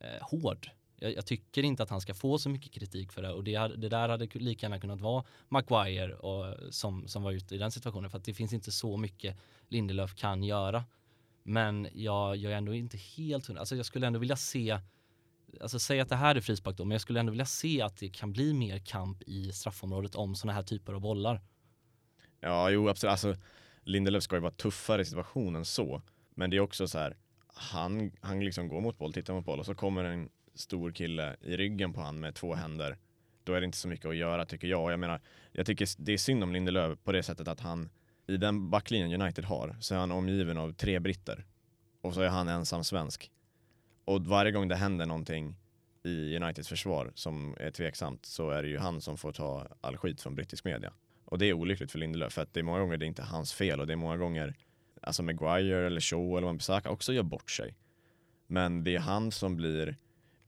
eh, 0.00 0.22
hård 0.22 0.70
jag, 1.00 1.14
jag, 1.14 1.26
tycker 1.26 1.62
inte 1.62 1.82
att 1.82 1.90
han 1.90 2.00
ska 2.00 2.14
få 2.14 2.38
så 2.38 2.48
mycket 2.48 2.72
kritik 2.72 3.12
för 3.12 3.22
det 3.22 3.32
och 3.32 3.44
det, 3.44 3.58
det 3.58 3.88
där 3.88 4.08
hade 4.08 4.26
lika 4.32 4.66
gärna 4.66 4.80
kunnat 4.80 5.00
vara 5.00 5.24
Maguire 5.48 6.14
och, 6.14 6.74
som, 6.74 7.08
som 7.08 7.22
var 7.22 7.32
ute 7.32 7.54
i 7.54 7.58
den 7.58 7.70
situationen 7.70 8.10
för 8.10 8.18
att 8.18 8.24
det 8.24 8.34
finns 8.34 8.52
inte 8.52 8.72
så 8.72 8.96
mycket 8.96 9.36
Lindelöf 9.68 10.14
kan 10.14 10.42
göra. 10.42 10.84
Men 11.42 11.88
jag, 11.92 12.36
jag 12.36 12.52
är 12.52 12.56
ändå 12.56 12.74
inte 12.74 12.96
helt 12.96 13.46
hundra, 13.46 13.60
alltså 13.60 13.76
jag 13.76 13.86
skulle 13.86 14.06
ändå 14.06 14.18
vilja 14.18 14.36
se 14.36 14.78
Alltså 15.60 15.78
säg 15.78 16.00
att 16.00 16.08
det 16.08 16.16
här 16.16 16.34
är 16.34 16.40
frispark 16.40 16.76
då, 16.76 16.84
men 16.84 16.90
jag 16.90 17.00
skulle 17.00 17.20
ändå 17.20 17.30
vilja 17.30 17.46
se 17.46 17.82
att 17.82 17.96
det 17.96 18.08
kan 18.08 18.32
bli 18.32 18.54
mer 18.54 18.78
kamp 18.78 19.22
i 19.22 19.52
straffområdet 19.52 20.14
om 20.14 20.34
sådana 20.34 20.52
här 20.52 20.62
typer 20.62 20.92
av 20.92 21.00
bollar. 21.00 21.40
Ja, 22.40 22.70
jo 22.70 22.88
absolut. 22.88 23.10
Alltså, 23.10 23.36
Lindelöf 23.84 24.22
ska 24.22 24.36
ju 24.36 24.40
vara 24.40 24.52
tuffare 24.52 25.02
i 25.02 25.04
situationen 25.04 25.64
så. 25.64 26.02
Men 26.34 26.50
det 26.50 26.56
är 26.56 26.60
också 26.60 26.88
så 26.88 26.98
här, 26.98 27.16
han, 27.54 28.12
han 28.20 28.44
liksom 28.44 28.68
går 28.68 28.80
mot 28.80 28.98
boll, 28.98 29.12
tittar 29.12 29.34
mot 29.34 29.44
boll 29.44 29.58
och 29.58 29.66
så 29.66 29.74
kommer 29.74 30.04
en 30.04 30.28
stor 30.54 30.90
kille 30.90 31.36
i 31.40 31.56
ryggen 31.56 31.92
på 31.92 32.00
han 32.00 32.20
med 32.20 32.34
två 32.34 32.54
händer, 32.54 32.96
då 33.44 33.54
är 33.54 33.60
det 33.60 33.64
inte 33.64 33.78
så 33.78 33.88
mycket 33.88 34.06
att 34.06 34.16
göra 34.16 34.46
tycker 34.46 34.68
jag. 34.68 34.92
Jag 34.92 35.00
menar, 35.00 35.20
jag 35.52 35.66
tycker 35.66 35.88
det 35.98 36.12
är 36.12 36.18
synd 36.18 36.42
om 36.42 36.52
Lindelöf 36.52 36.98
på 37.04 37.12
det 37.12 37.22
sättet 37.22 37.48
att 37.48 37.60
han 37.60 37.90
i 38.26 38.36
den 38.36 38.70
backlinjen 38.70 39.22
United 39.22 39.44
har 39.44 39.76
så 39.80 39.94
är 39.94 39.98
han 39.98 40.12
omgiven 40.12 40.58
av 40.58 40.72
tre 40.72 40.98
britter 40.98 41.44
och 42.00 42.14
så 42.14 42.20
är 42.20 42.28
han 42.28 42.48
ensam 42.48 42.84
svensk. 42.84 43.30
Och 44.04 44.26
varje 44.26 44.52
gång 44.52 44.68
det 44.68 44.76
händer 44.76 45.06
någonting 45.06 45.56
i 46.02 46.36
Uniteds 46.36 46.68
försvar 46.68 47.12
som 47.14 47.56
är 47.60 47.70
tveksamt 47.70 48.26
så 48.26 48.50
är 48.50 48.62
det 48.62 48.68
ju 48.68 48.78
han 48.78 49.00
som 49.00 49.16
får 49.16 49.32
ta 49.32 49.66
all 49.80 49.96
skit 49.96 50.20
från 50.20 50.34
brittisk 50.34 50.64
media. 50.64 50.92
Och 51.24 51.38
det 51.38 51.46
är 51.46 51.52
olyckligt 51.52 51.92
för 51.92 51.98
Lindelöf 51.98 52.32
för 52.32 52.42
att 52.42 52.54
det 52.54 52.60
är 52.60 52.64
många 52.64 52.80
gånger 52.80 52.96
det 52.96 53.04
är 53.04 53.08
inte 53.08 53.22
hans 53.22 53.52
fel 53.52 53.80
och 53.80 53.86
det 53.86 53.92
är 53.92 53.96
många 53.96 54.16
gånger 54.16 54.54
alltså 55.00 55.22
Maguire 55.22 55.86
eller 55.86 56.00
Shaw 56.00 56.38
eller 56.38 56.48
Wan-Bissaka 56.48 56.88
också 56.88 57.12
gör 57.12 57.22
bort 57.22 57.50
sig. 57.50 57.76
Men 58.46 58.84
det 58.84 58.96
är 58.96 59.00
han 59.00 59.32
som 59.32 59.56
blir 59.56 59.96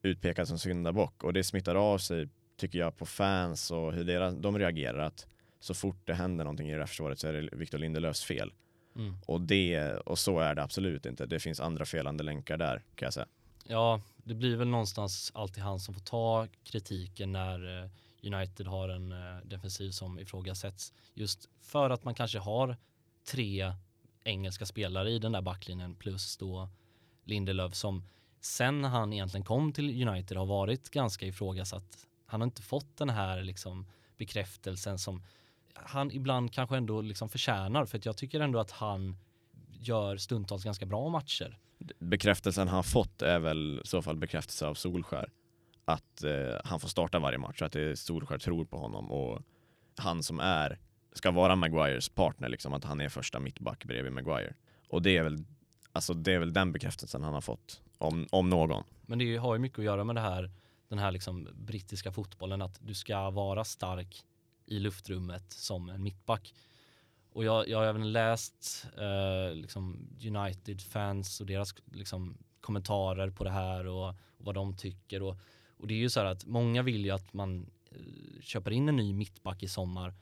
utpekad 0.02 0.48
som 0.48 0.58
syndabock 0.58 1.24
och 1.24 1.32
det 1.32 1.44
smittar 1.44 1.74
av 1.74 1.98
sig 1.98 2.28
tycker 2.56 2.78
jag 2.78 2.96
på 2.96 3.06
fans 3.06 3.70
och 3.70 3.92
hur 3.92 4.04
deras, 4.04 4.34
de 4.34 4.58
reagerar 4.58 4.98
att 4.98 5.26
så 5.60 5.74
fort 5.74 6.06
det 6.06 6.14
händer 6.14 6.44
någonting 6.44 6.68
i 6.68 6.72
det 6.72 6.78
här 6.78 6.86
försvaret 6.86 7.18
så 7.18 7.28
är 7.28 7.32
det 7.32 7.56
Victor 7.56 7.78
Lindelöfs 7.78 8.24
fel. 8.24 8.52
Mm. 8.96 9.16
Och, 9.26 9.40
det, 9.40 9.96
och 9.96 10.18
så 10.18 10.38
är 10.38 10.54
det 10.54 10.62
absolut 10.62 11.06
inte. 11.06 11.26
Det 11.26 11.40
finns 11.40 11.60
andra 11.60 11.84
felande 11.84 12.24
länkar 12.24 12.56
där 12.56 12.82
kan 12.94 13.06
jag 13.06 13.14
säga. 13.14 13.26
Ja, 13.66 14.00
det 14.24 14.34
blir 14.34 14.56
väl 14.56 14.68
någonstans 14.68 15.32
alltid 15.34 15.62
han 15.62 15.80
som 15.80 15.94
får 15.94 16.00
ta 16.00 16.46
kritiken 16.64 17.32
när 17.32 17.82
eh, 17.82 17.90
United 18.34 18.66
har 18.66 18.88
en 18.88 19.12
eh, 19.12 19.36
defensiv 19.44 19.90
som 19.90 20.18
ifrågasätts. 20.18 20.92
Just 21.14 21.48
för 21.60 21.90
att 21.90 22.04
man 22.04 22.14
kanske 22.14 22.38
har 22.38 22.76
tre 23.30 23.72
engelska 24.24 24.66
spelare 24.66 25.10
i 25.10 25.18
den 25.18 25.32
där 25.32 25.42
backlinjen 25.42 25.94
plus 25.94 26.36
då 26.36 26.68
Lindelöf 27.24 27.74
som 27.74 28.04
sen 28.40 28.84
han 28.84 29.12
egentligen 29.12 29.44
kom 29.44 29.72
till 29.72 30.08
United 30.08 30.36
har 30.36 30.46
varit 30.46 30.90
ganska 30.90 31.26
ifrågasatt. 31.26 32.06
Han 32.26 32.40
har 32.40 32.46
inte 32.46 32.62
fått 32.62 32.96
den 32.96 33.10
här 33.10 33.42
liksom 33.42 33.86
bekräftelsen 34.16 34.98
som 34.98 35.22
han 35.74 36.10
ibland 36.10 36.52
kanske 36.52 36.76
ändå 36.76 37.00
liksom 37.00 37.28
förtjänar 37.28 37.84
för 37.84 37.98
att 37.98 38.06
jag 38.06 38.16
tycker 38.16 38.40
ändå 38.40 38.58
att 38.58 38.70
han 38.70 39.16
gör 39.68 40.16
stundtals 40.16 40.64
ganska 40.64 40.86
bra 40.86 41.08
matcher. 41.08 41.58
Bekräftelsen 41.98 42.68
han 42.68 42.84
fått 42.84 43.22
är 43.22 43.38
väl 43.38 43.80
i 43.84 43.86
så 43.86 44.02
fall 44.02 44.16
bekräftelse 44.16 44.66
av 44.66 44.74
Solskär. 44.74 45.30
Att 45.84 46.24
eh, 46.24 46.60
han 46.64 46.80
får 46.80 46.88
starta 46.88 47.18
varje 47.18 47.38
match, 47.38 47.62
att 47.62 47.72
det 47.72 47.80
är 47.80 47.94
Solskär 47.94 48.38
tror 48.38 48.64
på 48.64 48.78
honom 48.78 49.10
och 49.10 49.42
han 49.96 50.22
som 50.22 50.40
är, 50.40 50.78
ska 51.12 51.30
vara 51.30 51.56
Maguires 51.56 52.08
partner 52.08 52.48
liksom, 52.48 52.72
att 52.72 52.84
han 52.84 53.00
är 53.00 53.08
första 53.08 53.40
mittback 53.40 53.84
bredvid 53.84 54.12
Maguire. 54.12 54.54
Och 54.88 55.02
det 55.02 55.16
är 55.16 55.22
väl, 55.22 55.44
alltså 55.92 56.14
det 56.14 56.32
är 56.32 56.38
väl 56.38 56.52
den 56.52 56.72
bekräftelsen 56.72 57.22
han 57.22 57.34
har 57.34 57.40
fått 57.40 57.80
om, 57.98 58.26
om 58.30 58.50
någon. 58.50 58.84
Men 59.02 59.18
det 59.18 59.36
har 59.36 59.54
ju 59.54 59.58
mycket 59.58 59.78
att 59.78 59.84
göra 59.84 60.04
med 60.04 60.16
det 60.16 60.20
här, 60.20 60.50
den 60.88 60.98
här 60.98 61.12
liksom 61.12 61.48
brittiska 61.54 62.12
fotbollen, 62.12 62.62
att 62.62 62.78
du 62.80 62.94
ska 62.94 63.30
vara 63.30 63.64
stark 63.64 64.24
i 64.66 64.78
luftrummet 64.78 65.52
som 65.52 65.88
en 65.88 66.02
mittback. 66.02 66.54
Och 67.32 67.44
jag, 67.44 67.68
jag 67.68 67.78
har 67.78 67.84
även 67.84 68.12
läst 68.12 68.86
eh, 68.98 69.54
liksom 69.54 70.08
United-fans 70.24 71.40
och 71.40 71.46
deras 71.46 71.74
liksom, 71.92 72.38
kommentarer 72.60 73.30
på 73.30 73.44
det 73.44 73.50
här 73.50 73.86
och, 73.86 74.08
och, 74.08 74.14
vad 74.38 74.54
de 74.54 74.76
tycker. 74.76 75.22
Och, 75.22 75.36
och 75.76 75.86
det 75.86 75.94
är 75.94 75.98
ju 75.98 76.10
så 76.10 76.20
här 76.20 76.26
att 76.26 76.46
många 76.46 76.82
vill 76.82 77.04
ju 77.04 77.10
att 77.10 77.32
man 77.32 77.70
eh, 77.90 78.40
köper 78.40 78.70
in 78.70 78.88
en 78.88 78.96
ny 78.96 79.12
mittback 79.12 79.62
i 79.62 79.68
sommar. 79.68 80.14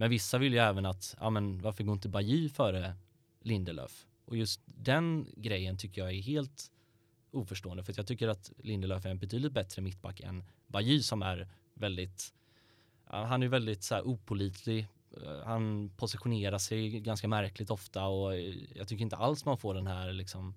Men 0.00 0.10
vissa 0.10 0.38
vill 0.38 0.52
ju 0.52 0.58
även 0.58 0.86
att, 0.86 1.16
ja 1.20 1.30
men 1.30 1.62
varför 1.62 1.84
går 1.84 1.92
inte 1.92 2.08
Bajy 2.08 2.48
före 2.48 2.94
Lindelöf? 3.40 4.06
Och 4.24 4.36
just 4.36 4.60
den 4.64 5.26
grejen 5.36 5.78
tycker 5.78 6.00
jag 6.00 6.10
är 6.12 6.22
helt 6.22 6.70
oförstående 7.30 7.84
för 7.84 7.94
jag 7.96 8.06
tycker 8.06 8.28
att 8.28 8.52
Lindelöf 8.58 9.04
är 9.04 9.10
en 9.10 9.18
betydligt 9.18 9.52
bättre 9.52 9.82
mittback 9.82 10.20
än 10.20 10.44
Bajy 10.66 11.02
som 11.02 11.22
är 11.22 11.48
väldigt 11.74 12.34
han 13.04 13.42
är 13.42 13.48
väldigt 13.48 13.82
så 13.82 13.94
här 13.94 14.02
opolitlig 14.02 14.86
eh, 15.22 15.44
han 15.44 15.90
positionerar 15.96 16.58
sig 16.58 17.00
ganska 17.00 17.28
märkligt 17.28 17.70
ofta 17.70 18.06
och 18.06 18.34
eh, 18.34 18.54
jag 18.74 18.88
tycker 18.88 19.02
inte 19.02 19.16
alls 19.16 19.44
man 19.44 19.58
får 19.58 19.74
den 19.74 19.86
här 19.86 20.12
liksom 20.12 20.54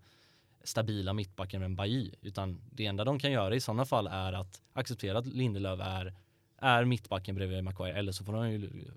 stabila 0.64 1.14
mittbacken 1.14 1.60
med 1.60 1.66
en 1.66 1.76
Bajy 1.76 2.12
utan 2.22 2.62
det 2.72 2.86
enda 2.86 3.04
de 3.04 3.20
kan 3.20 3.32
göra 3.32 3.56
i 3.56 3.60
sådana 3.60 3.86
fall 3.86 4.08
är 4.08 4.34
att 4.34 4.62
acceptera 4.74 5.18
att 5.18 5.26
Lindelöf 5.26 5.80
är, 5.80 6.14
är 6.58 6.86
mittbacken 6.86 7.36
bredvid 7.36 7.64
Maguire 7.64 7.98
eller 7.98 8.12
så 8.12 8.24
får 8.24 8.34
de 8.34 8.52
ju 8.52 8.92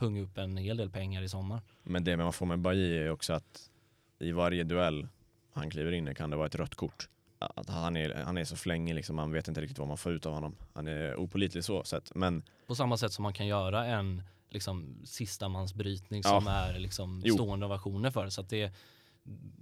punga 0.00 0.22
upp 0.22 0.38
en 0.38 0.56
hel 0.56 0.76
del 0.76 0.90
pengar 0.90 1.22
i 1.22 1.28
sommar. 1.28 1.60
Men 1.82 2.04
det 2.04 2.16
man 2.16 2.32
får 2.32 2.46
med 2.46 2.58
Bailly 2.58 2.96
är 2.96 3.10
också 3.10 3.32
att 3.32 3.70
i 4.18 4.32
varje 4.32 4.64
duell 4.64 5.08
han 5.52 5.70
kliver 5.70 5.92
in 5.92 6.14
kan 6.14 6.30
det 6.30 6.36
vara 6.36 6.46
ett 6.46 6.54
rött 6.54 6.74
kort. 6.74 7.08
Att 7.38 7.68
han, 7.68 7.96
är, 7.96 8.14
han 8.14 8.38
är 8.38 8.44
så 8.44 8.56
flängig 8.56 8.94
liksom, 8.94 9.16
man 9.16 9.32
vet 9.32 9.48
inte 9.48 9.60
riktigt 9.60 9.78
vad 9.78 9.88
man 9.88 9.98
får 9.98 10.12
ut 10.12 10.26
av 10.26 10.32
honom. 10.32 10.56
Han 10.74 10.88
är 10.88 11.16
opolitlig 11.16 11.64
så 11.64 11.84
sett. 11.84 12.14
Men 12.14 12.42
På 12.66 12.74
samma 12.74 12.96
sätt 12.96 13.12
som 13.12 13.22
man 13.22 13.32
kan 13.32 13.46
göra 13.46 13.86
en 13.86 14.22
liksom, 14.50 14.96
sista 15.04 15.48
mans 15.48 15.74
brytning 15.74 16.22
som 16.22 16.46
är 16.46 16.78
liksom, 16.78 17.22
stående 17.22 17.66
ovationer 17.66 18.10
för. 18.10 18.28
Så 18.28 18.42
det, 18.42 18.72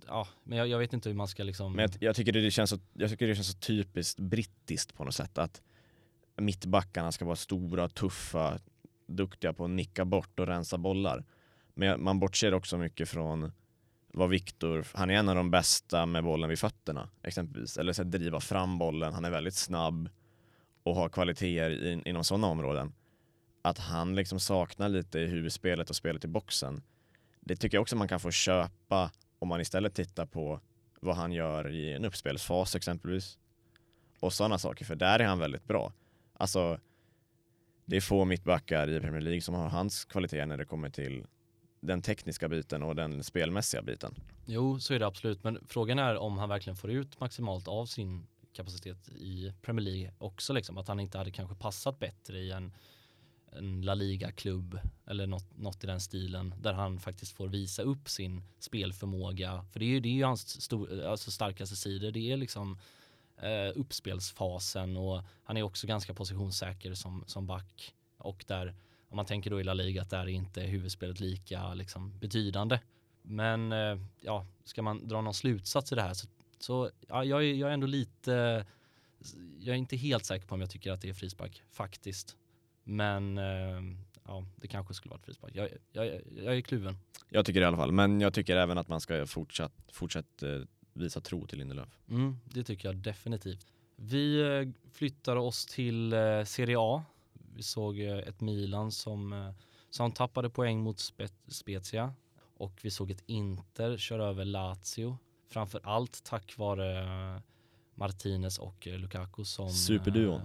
ja, 0.07 0.29
men 0.45 0.59
jag, 0.59 0.69
jag 0.69 0.79
vet 0.79 0.93
inte 0.93 1.09
hur 1.09 1.17
man 1.17 1.29
ska 1.29 1.45
liksom... 1.45 1.73
Men 1.73 1.83
jag, 1.83 2.03
jag, 2.03 2.17
tycker 2.17 2.33
det 2.33 2.51
känns 2.51 2.71
så, 2.71 2.79
jag 2.93 3.11
tycker 3.11 3.27
det 3.27 3.35
känns 3.35 3.51
så 3.51 3.59
typiskt 3.59 4.21
brittiskt 4.21 4.95
på 4.95 5.05
något 5.05 5.15
sätt 5.15 5.39
att 5.39 5.63
mittbackarna 6.37 7.13
ska 7.13 7.25
vara 7.25 7.37
stora, 7.37 7.89
tuffa, 7.89 8.59
duktiga 9.09 9.53
på 9.53 9.65
att 9.65 9.71
nicka 9.71 10.05
bort 10.05 10.41
och 10.41 10.47
rensa 10.47 10.79
bollar. 10.79 11.25
Men 11.75 12.03
man 12.03 12.21
bortser 12.21 12.55
också 12.55 12.79
mycket 12.79 13.09
från 13.09 13.53
vad 14.13 14.31
Viktor, 14.31 14.87
han 14.95 15.11
är 15.11 15.15
en 15.15 15.29
av 15.29 15.35
de 15.35 15.51
bästa 15.51 16.07
med 16.07 16.25
bollen 16.25 16.49
vid 16.49 16.59
fötterna 16.59 17.09
exempelvis, 17.23 17.79
eller 17.79 17.93
så 17.93 18.03
att 18.03 18.11
driva 18.11 18.41
fram 18.41 18.79
bollen, 18.79 19.13
han 19.13 19.25
är 19.25 19.31
väldigt 19.31 19.55
snabb 19.55 20.09
och 20.83 20.95
har 20.95 21.09
kvaliteter 21.09 21.93
in, 21.93 22.03
inom 22.07 22.25
sådana 22.25 22.47
områden. 22.47 22.93
Att 23.63 23.79
han 23.79 24.15
liksom 24.15 24.41
saknar 24.41 24.89
lite 24.89 25.19
i 25.19 25.27
huvudspelet 25.27 25.91
och 25.91 25.97
spelet 25.97 26.25
i 26.25 26.29
boxen. 26.29 26.83
Det 27.41 27.57
tycker 27.57 27.77
jag 27.77 27.83
också 27.83 27.97
man 27.97 28.09
kan 28.09 28.21
få 28.21 28.31
köpa 28.31 29.11
om 29.39 29.49
man 29.49 29.61
istället 29.61 29.95
tittar 29.95 30.27
på 30.27 30.61
vad 31.01 31.17
han 31.17 31.33
gör 31.33 31.71
i 31.71 31.93
en 31.93 32.05
uppspelsfas 32.05 32.75
exempelvis. 32.75 33.39
Och 34.21 34.33
sådana 34.33 34.59
saker, 34.59 34.85
för 34.85 34.97
där 34.97 35.19
är 35.19 35.25
han 35.25 35.39
väldigt 35.39 35.65
bra. 35.65 35.93
Alltså, 36.33 36.81
det 37.89 37.97
är 37.97 38.01
få 38.01 38.25
mittbackar 38.25 38.91
i 38.91 39.01
Premier 39.01 39.21
League 39.21 39.41
som 39.41 39.55
har 39.55 39.69
hans 39.69 40.05
kvalitet 40.05 40.47
när 40.47 40.57
det 40.57 40.65
kommer 40.65 40.91
till 40.91 41.27
den 41.81 42.03
tekniska 42.03 42.49
biten 42.49 42.83
och 42.83 42.97
den 42.97 43.25
spelmässiga 43.25 43.83
biten. 43.83 44.15
Jo, 44.47 44.81
så 44.81 44.95
är 44.95 44.99
det 44.99 45.07
absolut. 45.07 45.45
Men 45.45 45.59
frågan 45.69 45.99
är 45.99 46.17
om 46.17 46.39
han 46.39 46.49
verkligen 46.49 46.77
får 46.77 46.91
ut 46.91 47.21
maximalt 47.21 47.69
av 47.69 47.87
sin 47.87 48.27
kapacitet 48.53 49.09
i 49.09 49.53
Premier 49.63 49.85
League 49.85 50.13
också. 50.19 50.53
Liksom. 50.53 50.79
Att 50.79 50.89
han 50.89 51.01
inte 51.01 51.19
hade 51.19 51.31
kanske 51.31 51.57
passat 51.57 51.99
bättre 51.99 52.39
i 52.39 52.51
en, 52.51 52.73
en 53.53 53.83
La 53.83 53.95
Liga-klubb 53.95 54.81
eller 55.07 55.27
något, 55.27 55.59
något 55.59 55.85
i 55.85 55.87
den 55.87 56.01
stilen 56.01 56.55
där 56.61 56.73
han 56.73 57.01
faktiskt 57.01 57.33
får 57.33 57.49
visa 57.49 57.83
upp 57.83 58.09
sin 58.09 58.43
spelförmåga. 58.59 59.65
För 59.73 59.81
det 59.81 59.85
är 59.85 59.91
ju, 59.91 60.01
det 60.01 60.09
är 60.09 60.13
ju 60.13 60.25
hans 60.25 60.63
stor, 60.63 61.05
alltså 61.05 61.31
starkaste 61.31 61.77
sidor. 61.77 62.11
Det 62.11 62.33
är 62.33 62.37
liksom 62.37 62.79
eh, 63.43 63.73
uppspelsfasen 63.75 64.97
och 64.97 65.23
han 65.45 65.57
är 65.57 65.63
också 65.63 65.87
ganska 65.87 66.15
positionssäker 66.15 66.95
som, 66.95 67.25
som 67.27 67.47
back. 67.47 67.95
Och 68.19 68.45
där, 68.49 68.75
om 69.09 69.17
man 69.17 69.27
tänker 69.27 69.51
då 69.51 69.61
i 69.61 69.65
La 69.65 69.75
Liga, 69.75 70.03
att 70.03 70.11
där 70.11 70.19
är 70.19 70.29
inte 70.29 70.61
huvudspelet 70.61 71.21
lika 71.21 71.75
liksom, 71.75 72.19
betydande. 72.19 72.81
Men 73.23 73.73
eh, 73.73 73.99
ja, 74.21 74.47
ska 74.65 74.83
man 74.83 75.09
dra 75.09 75.21
någon 75.21 75.35
slutsats 75.35 75.93
i 75.93 75.95
det 75.95 76.03
här 76.03 76.15
så, 76.15 76.27
så 76.59 76.91
ja, 77.09 77.25
jag, 77.25 77.45
är, 77.45 77.55
jag 77.55 77.69
är 77.69 77.75
ändå 77.75 77.87
lite, 77.87 78.67
jag 79.59 79.75
är 79.75 79.79
inte 79.79 79.97
helt 79.97 80.25
säker 80.25 80.47
på 80.47 80.55
om 80.55 80.61
jag 80.61 80.71
tycker 80.71 80.93
att 80.93 81.01
det 81.01 81.09
är 81.09 81.15
frispark 81.15 81.63
faktiskt. 81.71 82.37
Men 82.85 83.39
eh, 83.39 83.83
ja, 84.25 84.45
det 84.57 84.69
kanske 84.69 84.95
skulle 84.95 85.11
vara 85.11 85.19
ett 85.19 85.25
frispark. 85.25 85.53
Jag, 85.55 85.69
jag, 85.93 86.21
jag 86.37 86.57
är 86.57 86.61
kluven. 86.61 86.97
Jag 87.29 87.47
tycker 87.47 87.61
det 87.61 87.65
i 87.65 87.67
alla 87.67 87.77
fall, 87.77 87.93
men 87.93 88.21
jag 88.21 88.35
tycker 88.35 88.57
även 88.57 88.79
att 88.79 88.89
man 88.89 89.01
ska 89.01 89.27
fortsatt, 89.27 89.73
fortsatt 89.93 90.43
eh, 90.43 90.61
visa 90.99 91.21
tro 91.21 91.47
till 91.47 91.59
Lindelöf. 91.59 91.99
Mm, 92.09 92.37
det 92.45 92.65
tycker 92.65 92.89
jag 92.89 92.97
definitivt. 92.97 93.67
Vi 93.97 94.41
eh, 94.41 94.91
flyttar 94.93 95.37
oss 95.37 95.67
till 95.67 96.13
eh, 96.13 96.45
Serie 96.45 96.77
A. 96.79 97.05
Vi 97.55 97.63
såg 97.63 98.01
eh, 98.01 98.19
ett 98.19 98.41
Milan 98.41 98.93
som, 98.93 99.53
som 99.91 100.13
tappade 100.13 100.51
poäng 100.51 100.81
mot 100.81 100.99
Spe 100.99 101.29
Spezia 101.47 102.15
och 102.57 102.81
vi 102.83 102.91
såg 102.91 103.11
ett 103.11 103.23
Inter 103.27 103.97
köra 103.97 104.25
över 104.25 104.45
Lazio. 104.45 105.19
Framför 105.49 105.81
allt 105.85 106.25
tack 106.25 106.59
vare 106.59 107.43
Martinez 107.95 108.59
och 108.59 108.87
Lukaku 108.87 109.45
som... 109.45 109.71
Superduon. 109.71 110.41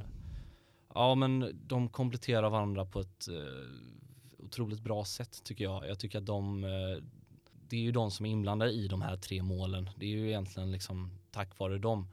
Ja, 0.94 1.16
men 1.16 1.62
de 1.68 1.90
kompletterar 1.90 2.50
varandra 2.50 2.86
på 2.86 3.00
ett 3.00 3.28
otroligt 4.38 4.80
bra 4.80 5.06
sätt 5.06 5.44
tycker 5.44 5.64
jag. 5.64 5.88
Jag 5.88 6.00
tycker 6.00 6.18
att 6.18 6.26
de, 6.26 6.66
det 7.74 7.78
är 7.78 7.82
ju 7.82 7.92
de 7.92 8.12
som 8.12 8.26
är 8.26 8.30
inblandade 8.30 8.72
i 8.72 8.88
de 8.88 9.02
här 9.02 9.18
tre 9.18 9.44
målen. 9.44 9.90
Det 9.96 10.06
är 10.06 10.10
ju 10.10 10.28
egentligen 10.28 10.72
liksom 10.72 11.12
tack 11.32 11.60
vare 11.60 11.78
dem. 11.78 12.08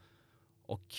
Och 0.67 0.95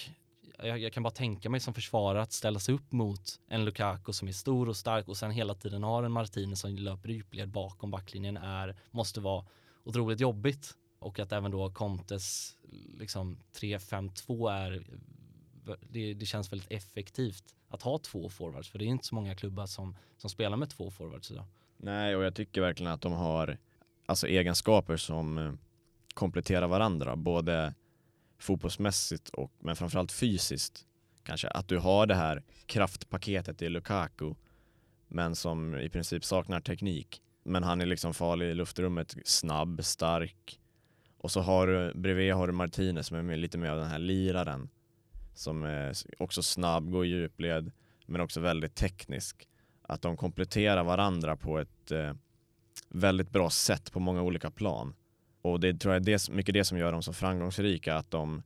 jag, 0.57 0.79
jag 0.79 0.93
kan 0.93 1.03
bara 1.03 1.11
tänka 1.11 1.49
mig 1.49 1.59
som 1.59 1.73
försvarare 1.73 2.21
att 2.21 2.31
ställa 2.31 2.59
sig 2.59 2.75
upp 2.75 2.91
mot 2.91 3.39
en 3.47 3.65
Lukaku 3.65 4.13
som 4.13 4.27
är 4.27 4.31
stor 4.31 4.69
och 4.69 4.77
stark 4.77 5.07
och 5.07 5.17
sen 5.17 5.31
hela 5.31 5.53
tiden 5.53 5.83
har 5.83 6.03
en 6.03 6.11
Martinez 6.11 6.59
som 6.59 6.75
löper 6.75 7.09
djupled 7.09 7.49
bakom 7.49 7.91
backlinjen 7.91 8.37
är, 8.37 8.75
måste 8.91 9.19
vara 9.19 9.45
otroligt 9.83 10.19
jobbigt. 10.19 10.75
Och 10.99 11.19
att 11.19 11.31
även 11.31 11.51
då 11.51 11.71
Contes 11.71 12.55
liksom 12.97 13.37
3-5-2 13.53 14.51
är 14.51 14.83
det, 15.89 16.13
det 16.13 16.25
känns 16.25 16.51
väldigt 16.51 16.71
effektivt 16.71 17.55
att 17.69 17.81
ha 17.81 17.97
två 17.97 18.29
forwards 18.29 18.69
för 18.69 18.79
det 18.79 18.85
är 18.85 18.87
inte 18.87 19.05
så 19.05 19.15
många 19.15 19.35
klubbar 19.35 19.65
som, 19.65 19.95
som 20.17 20.29
spelar 20.29 20.57
med 20.57 20.69
två 20.69 20.91
forwards 20.91 21.31
idag. 21.31 21.45
Nej, 21.77 22.15
och 22.15 22.23
jag 22.23 22.35
tycker 22.35 22.61
verkligen 22.61 22.91
att 22.91 23.01
de 23.01 23.13
har 23.13 23.57
alltså, 24.11 24.27
egenskaper 24.27 24.97
som 24.97 25.37
eh, 25.37 25.53
kompletterar 26.13 26.67
varandra, 26.67 27.15
både 27.15 27.73
fotbollsmässigt 28.39 29.29
och 29.29 29.51
men 29.59 29.75
framförallt 29.75 30.11
fysiskt. 30.11 30.85
Kanske 31.23 31.47
att 31.47 31.67
du 31.67 31.77
har 31.77 32.05
det 32.05 32.15
här 32.15 32.43
kraftpaketet 32.65 33.61
i 33.61 33.69
Lukaku, 33.69 34.33
men 35.07 35.35
som 35.35 35.75
i 35.75 35.89
princip 35.89 36.25
saknar 36.25 36.61
teknik. 36.61 37.21
Men 37.43 37.63
han 37.63 37.81
är 37.81 37.85
liksom 37.85 38.13
farlig 38.13 38.45
i 38.45 38.53
luftrummet, 38.53 39.15
snabb, 39.25 39.85
stark. 39.85 40.59
Och 41.17 41.31
så 41.31 41.41
har 41.41 41.67
du 41.67 41.93
bredvid 41.93 42.33
har 42.33 42.47
du 42.47 42.53
Martinez 42.53 43.07
som 43.07 43.29
är 43.29 43.37
lite 43.37 43.57
mer 43.57 43.69
av 43.69 43.77
den 43.77 43.87
här 43.89 43.99
liraren. 43.99 44.69
Som 45.33 45.63
är 45.63 45.95
också 46.17 46.43
snabb, 46.43 46.91
går 46.91 47.05
i 47.05 47.09
djupled, 47.09 47.71
men 48.05 48.21
också 48.21 48.39
väldigt 48.39 48.75
teknisk. 48.75 49.47
Att 49.81 50.01
de 50.01 50.17
kompletterar 50.17 50.83
varandra 50.83 51.35
på 51.35 51.59
ett 51.59 51.91
eh, 51.91 52.13
väldigt 52.89 53.29
bra 53.29 53.49
sätt 53.49 53.91
på 53.91 53.99
många 53.99 54.21
olika 54.21 54.51
plan. 54.51 54.93
Och 55.41 55.59
det 55.59 55.73
tror 55.73 55.93
jag 55.93 56.01
är 56.01 56.05
det, 56.05 56.29
mycket 56.29 56.53
det 56.53 56.63
som 56.63 56.77
gör 56.77 56.91
dem 56.91 57.03
så 57.03 57.13
framgångsrika, 57.13 57.95
att 57.95 58.11
de 58.11 58.43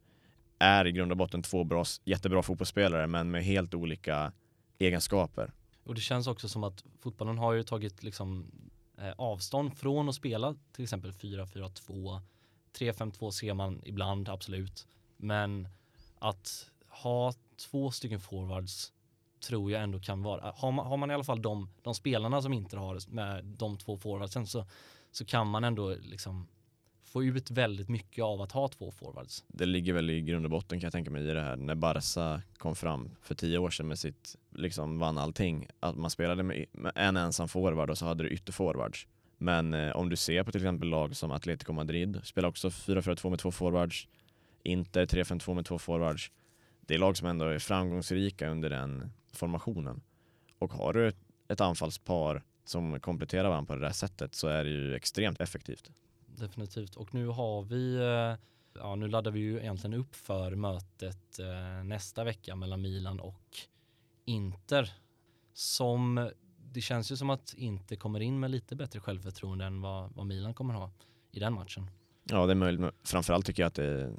är 0.60 0.88
i 0.88 0.92
grund 0.92 1.12
och 1.12 1.18
botten 1.18 1.42
två 1.42 1.64
bra, 1.64 1.86
jättebra 2.06 2.44
fotbollsspelare 2.44 3.08
men 3.08 3.32
med 3.32 3.44
helt 3.44 3.74
olika 3.74 4.32
egenskaper. 4.80 5.52
Och 5.84 5.96
det 5.96 6.02
känns 6.02 6.28
också 6.28 6.50
som 6.50 6.64
att 6.64 6.84
fotbollen 7.00 7.38
har 7.38 7.54
ju 7.54 7.64
tagit 7.64 8.04
liksom 8.04 8.52
eh, 8.98 9.12
avstånd 9.18 9.78
från 9.78 10.10
att 10.10 10.16
spela 10.16 10.56
till 10.72 10.84
exempel 10.84 11.12
4-4-2. 11.12 12.22
3-5-2 12.78 13.32
ser 13.32 13.54
man 13.54 13.82
ibland, 13.86 14.30
absolut. 14.30 14.88
Men 15.18 15.68
att 16.20 16.72
ha 16.88 17.34
två 17.58 17.92
stycken 17.92 18.20
forwards 18.20 18.94
tror 19.48 19.72
jag 19.72 19.84
ändå 19.84 20.00
kan 20.00 20.24
vara, 20.24 20.54
har 20.56 20.72
man, 20.72 20.88
har 20.88 20.98
man 20.98 21.12
i 21.12 21.14
alla 21.14 21.24
fall 21.24 21.42
de, 21.42 21.70
de 21.82 21.96
spelarna 21.96 22.42
som 22.42 22.54
inte 22.54 22.78
har 22.78 23.12
med 23.14 23.46
de 23.46 23.78
två 23.78 23.98
forwardsen 23.98 24.48
så, 24.48 24.66
så 25.12 25.26
kan 25.26 25.48
man 25.48 25.64
ändå 25.64 25.96
liksom 26.02 26.48
få 27.16 27.24
ut 27.24 27.52
väldigt 27.52 27.90
mycket 27.90 28.24
av 28.24 28.42
att 28.42 28.52
ha 28.52 28.68
två 28.68 28.92
forwards. 28.92 29.44
Det 29.48 29.66
ligger 29.66 29.94
väl 29.94 30.10
i 30.10 30.22
grund 30.22 30.46
och 30.46 30.52
botten 30.52 30.80
kan 30.80 30.86
jag 30.86 30.94
tänka 30.94 31.12
mig 31.12 31.24
i 31.24 31.34
det 31.34 31.42
här 31.42 31.56
när 31.56 31.76
Barca 31.76 32.42
kom 32.58 32.76
fram 32.76 33.10
för 33.22 33.36
tio 33.36 33.58
år 33.58 33.70
sedan 33.70 33.88
med 33.88 34.00
sitt, 34.00 34.36
liksom 34.56 35.00
vann 35.00 35.18
allting. 35.18 35.68
Att 35.80 35.96
man 35.96 36.10
spelade 36.10 36.44
med, 36.44 36.66
en 36.96 37.18
ensam 37.18 37.48
forward 37.48 37.90
och 37.90 37.98
så 37.98 38.06
hade 38.06 38.24
du 38.24 38.30
ytterforwards. 38.30 39.08
Men 39.38 39.74
eh, 39.74 39.96
om 39.96 40.10
du 40.10 40.16
ser 40.16 40.44
på 40.44 40.52
till 40.52 40.62
exempel 40.62 40.90
lag 40.90 41.16
som 41.16 41.32
Atletico 41.32 41.74
Madrid, 41.74 42.20
spelar 42.24 42.50
också 42.50 42.70
4-4-2 42.70 43.30
med 43.30 43.40
två 43.40 43.52
forwards. 43.52 44.08
Inter 44.64 45.06
3-5-2 45.06 45.54
med 45.54 45.66
två 45.66 45.80
forwards. 45.80 46.32
Det 46.82 46.94
är 46.94 46.98
lag 46.98 47.18
som 47.18 47.28
ändå 47.28 47.46
är 47.46 47.60
framgångsrika 47.60 48.50
under 48.50 48.70
den 48.70 49.12
formationen. 49.36 50.02
Och 50.60 50.74
har 50.74 50.94
du 50.94 51.08
ett, 51.48 51.62
anfallspar 51.62 52.44
som 52.66 53.00
kompletterar 53.00 53.50
varandra 53.50 53.68
på 53.68 53.80
det 53.80 53.86
där 53.86 53.94
sättet 53.94 54.36
så 54.36 54.48
är 54.48 54.64
det 54.64 54.70
ju 54.70 54.96
extremt 54.96 55.42
effektivt. 55.42 55.92
Definitivt. 56.26 56.96
Och 56.96 57.14
nu 57.14 57.28
har 57.28 57.62
vi, 57.62 57.96
eh, 57.96 58.82
ja 58.82 58.96
nu 58.96 59.08
laddar 59.08 59.32
vi 59.32 59.40
ju 59.40 59.60
egentligen 59.60 59.94
upp 59.94 60.16
för 60.16 60.56
mötet 60.56 61.40
eh, 61.40 61.84
nästa 61.84 62.24
vecka 62.24 62.56
mellan 62.56 62.82
Milan 62.82 63.20
och 63.20 63.58
Inter. 64.26 64.94
Som, 65.54 66.30
det 66.74 66.82
känns 66.82 67.12
ju 67.12 67.18
som 67.18 67.30
att 67.30 67.54
Inter 67.54 67.96
kommer 67.96 68.20
in 68.20 68.40
med 68.40 68.52
lite 68.52 68.76
bättre 68.76 69.00
självförtroende 69.00 69.66
än 69.66 69.82
vad, 69.82 70.14
vad 70.16 70.26
Milan 70.26 70.54
kommer 70.54 70.74
ha 70.74 70.92
i 71.32 71.40
den 71.40 71.54
matchen. 71.54 71.90
Ja, 72.24 72.46
det 72.46 72.54
är 72.54 72.56
möjligt. 72.56 72.92
Framförallt 73.04 73.46
tycker 73.46 73.64
jag 73.64 73.68
att 73.68 73.74
det 73.74 73.86
är 73.86 74.14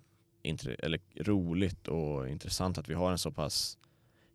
eller 0.78 1.00
roligt 1.16 1.88
och 1.88 2.28
intressant 2.28 2.78
att 2.78 2.88
vi 2.88 2.94
har 2.94 3.12
en 3.12 3.18
så 3.18 3.30
pass 3.30 3.78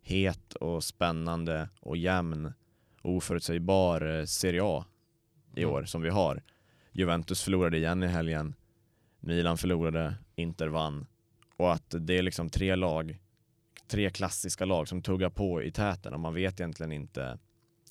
het 0.02 0.54
och 0.54 0.84
spännande 0.84 1.68
och 1.80 1.96
jämn 1.96 2.52
och 3.02 3.10
oförutsägbar 3.10 4.18
eh, 4.18 4.24
Serie 4.24 4.60
A 4.64 4.84
i 5.54 5.62
Mm. 5.62 5.74
år 5.74 5.84
som 5.84 6.02
vi 6.02 6.08
har. 6.10 6.42
Juventus 6.92 7.42
förlorade 7.42 7.76
igen 7.76 8.02
i 8.02 8.06
helgen, 8.06 8.54
Milan 9.20 9.58
förlorade, 9.58 10.14
Inter 10.36 10.68
vann 10.68 11.06
och 11.56 11.72
att 11.72 11.94
det 12.00 12.18
är 12.18 12.22
liksom 12.22 12.50
tre 12.50 12.74
lag, 12.76 13.18
tre 13.88 14.10
klassiska 14.10 14.64
lag 14.64 14.88
som 14.88 15.02
tuggar 15.02 15.30
på 15.30 15.62
i 15.62 15.70
täten 15.72 16.14
och 16.14 16.20
man 16.20 16.34
vet 16.34 16.60
egentligen 16.60 16.92
inte, 16.92 17.38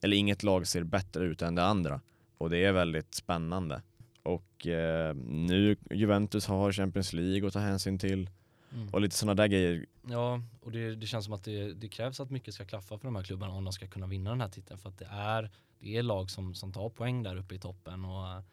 eller 0.01 0.17
inget 0.17 0.43
lag 0.43 0.67
ser 0.67 0.83
bättre 0.83 1.23
ut 1.25 1.41
än 1.41 1.55
det 1.55 1.63
andra 1.63 2.01
och 2.37 2.49
det 2.49 2.57
är 2.65 2.71
väldigt 2.71 3.13
spännande. 3.15 3.81
Och 4.23 4.67
eh, 4.67 5.15
nu 5.15 5.75
Juventus 5.91 6.45
har 6.47 6.71
Champions 6.71 7.13
League 7.13 7.47
att 7.47 7.53
ta 7.53 7.59
hänsyn 7.59 7.99
till 7.99 8.29
Mm. 8.73 8.89
och 8.89 9.01
lite 9.01 9.15
sådana 9.15 9.35
där 9.35 9.47
grejer. 9.47 9.85
Ja, 10.07 10.41
och 10.61 10.71
det, 10.71 10.95
det 10.95 11.07
känns 11.07 11.25
som 11.25 11.33
att 11.33 11.43
det, 11.43 11.73
det 11.73 11.87
krävs 11.89 12.19
att 12.19 12.29
mycket 12.29 12.53
ska 12.53 12.65
klaffa 12.65 12.97
för 12.97 13.07
de 13.07 13.15
här 13.15 13.23
klubbarna 13.23 13.53
om 13.53 13.63
de 13.63 13.73
ska 13.73 13.87
kunna 13.87 14.07
vinna 14.07 14.29
den 14.29 14.41
här 14.41 14.49
titeln. 14.49 14.79
För 14.79 14.89
att 14.89 14.97
det 14.97 15.07
är, 15.11 15.49
det 15.79 15.97
är 15.97 16.03
lag 16.03 16.31
som, 16.31 16.55
som 16.55 16.73
tar 16.73 16.89
poäng 16.89 17.23
där 17.23 17.35
uppe 17.35 17.55
i 17.55 17.59
toppen 17.59 18.05
och, 18.05 18.43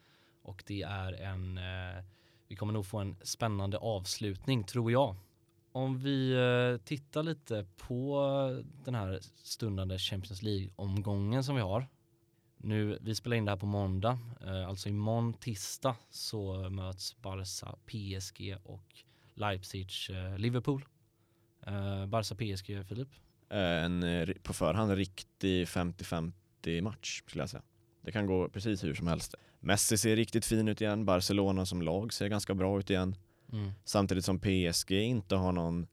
och 0.43 0.63
det 0.67 0.83
är 0.83 1.13
en, 1.13 1.59
eh, 1.59 2.05
vi 2.49 2.57
kommer 2.57 2.73
nog 2.73 2.87
få 2.87 2.99
en 2.99 3.17
spännande 3.23 3.79
avslutning 3.79 4.65
tror 4.65 4.93
jag. 4.93 5.17
Om 5.73 5.99
vi 5.99 6.33
eh, 6.33 6.85
tittar 6.85 7.23
lite 7.23 7.67
på 7.77 8.21
den 8.85 8.95
här 8.95 9.19
stundande 9.43 9.99
Champions 9.99 10.43
League-omgången 10.43 11.45
som 11.45 11.55
vi 11.55 11.63
har. 11.63 11.87
Nu, 12.57 12.99
vi 13.01 13.15
spelar 13.15 13.37
in 13.37 13.45
det 13.45 13.51
här 13.51 13.59
på 13.59 13.67
måndag, 13.67 14.19
eh, 14.47 14.69
alltså 14.69 14.89
imorgon 14.89 15.33
tisdag 15.33 15.97
så 16.11 16.71
möts 16.71 17.17
Barca, 17.23 17.77
PSG 17.87 18.57
och 18.65 19.05
Leipzig, 19.39 19.91
eh, 20.11 20.39
Liverpool. 20.39 20.85
Eh, 21.67 22.07
Barca 22.07 22.35
PSG, 22.35 22.85
Filip. 22.89 23.09
Eh, 23.51 23.59
En 23.85 24.05
på 24.43 24.53
förhand 24.53 24.93
riktig 24.93 25.67
50-50 25.67 26.83
match 26.83 27.23
skulle 27.27 27.43
jag 27.43 27.51
säga. 27.51 27.63
Det 28.03 28.13
kan 28.13 28.27
gå 28.27 28.49
precis 28.49 28.85
hur 28.85 28.95
som 28.95 29.07
helst. 29.07 29.35
Messi 29.61 29.99
ser 29.99 30.17
riktigt 30.17 30.45
fin 30.45 30.69
ut 30.69 30.81
igen, 30.81 31.05
Barcelona 31.05 31.67
som 31.67 31.83
lag 31.83 32.13
ser 32.13 32.29
ganska 32.29 32.55
bra 32.55 32.79
ut 32.79 32.91
igen. 32.91 33.17
Mm. 33.53 33.71
Samtidigt 33.85 34.25
som 34.25 34.39
PSG 34.39 34.93
inte 34.93 35.37
har 35.37 35.53
någon 35.53 35.87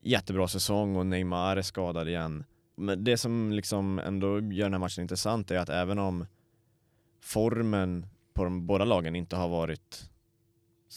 jättebra 0.00 0.48
säsong 0.48 0.96
och 0.96 1.06
Neymar 1.06 1.56
är 1.56 1.62
skadad 1.62 2.08
igen. 2.08 2.44
Men 2.76 3.04
det 3.04 3.16
som 3.16 3.52
liksom 3.52 3.98
ändå 3.98 4.40
gör 4.40 4.64
den 4.64 4.72
här 4.72 4.78
matchen 4.78 5.02
intressant 5.02 5.50
är 5.50 5.58
att 5.58 5.68
även 5.68 5.98
om 5.98 6.26
formen 7.20 8.06
på 8.34 8.44
de 8.44 8.66
båda 8.66 8.84
lagen 8.84 9.16
inte 9.16 9.36
har 9.36 9.48
varit 9.48 10.10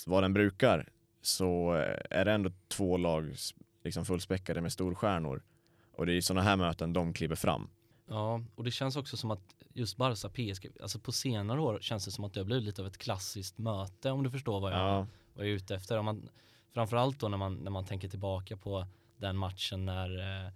vad 0.06 0.24
den 0.24 0.34
brukar 0.34 0.90
så 1.22 1.72
är 2.10 2.26
det 2.26 2.32
ändå 2.32 2.52
två 2.68 2.98
lag 2.98 3.36
liksom 3.84 4.06
fullspäckade 4.06 4.62
med 4.62 4.72
storstjärnor. 4.74 5.44
Och 5.92 6.06
det 6.06 6.14
är 6.14 6.22
sådana 6.22 6.42
här 6.42 6.56
möten 6.56 6.94
de 6.94 7.14
kliver 7.14 7.36
fram. 7.36 7.70
Ja, 8.10 8.42
och 8.56 8.64
det 8.64 8.72
känns 8.72 8.96
också 8.96 9.18
som 9.18 9.32
att 9.32 9.56
just 9.74 9.98
Barca 9.98 10.30
PSG, 10.30 10.68
alltså 10.82 11.00
på 11.00 11.12
senare 11.12 11.62
år 11.62 11.80
känns 11.82 12.06
det 12.06 12.12
som 12.12 12.26
att 12.26 12.34
det 12.34 12.40
har 12.40 12.46
blivit 12.46 12.64
lite 12.64 12.82
av 12.82 12.88
ett 12.88 12.98
klassiskt 12.98 13.58
möte 13.58 14.12
om 14.12 14.24
du 14.24 14.32
förstår 14.32 14.60
vad 14.60 14.72
jag, 14.72 14.80
Ja, 14.80 15.08
vad 15.34 15.46
jag 15.46 15.52
är 15.52 15.56
ute 15.56 15.76
efter. 15.76 15.98
Om 15.98 16.06
man, 16.06 16.30
framförallt 16.74 17.20
då 17.20 17.28
när 17.28 17.38
man, 17.38 17.56
när 17.56 17.72
man 17.72 17.86
tänker 17.86 18.08
tillbaka 18.08 18.58
på 18.58 18.86
den 19.18 19.38
matchen 19.38 19.86
när, 19.86 20.46
eh, 20.46 20.52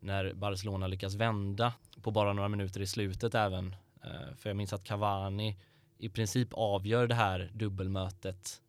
när 0.00 0.32
Barcelona 0.34 0.86
lyckas 0.86 1.14
vända 1.14 1.74
på 2.02 2.10
bara 2.10 2.32
några 2.32 2.48
minuter 2.48 2.80
i 2.80 2.86
slutet 2.86 3.34
även. 3.34 3.76
Eh, 4.04 4.34
för 4.36 4.50
jag 4.50 4.56
minns 4.56 4.72
att 4.72 4.84
Cavani 4.84 5.56
i 5.98 6.08
princip 6.08 6.48
avgör 6.52 7.06
det 7.06 7.14
här 7.14 7.50
dubbelmötet 7.54 8.62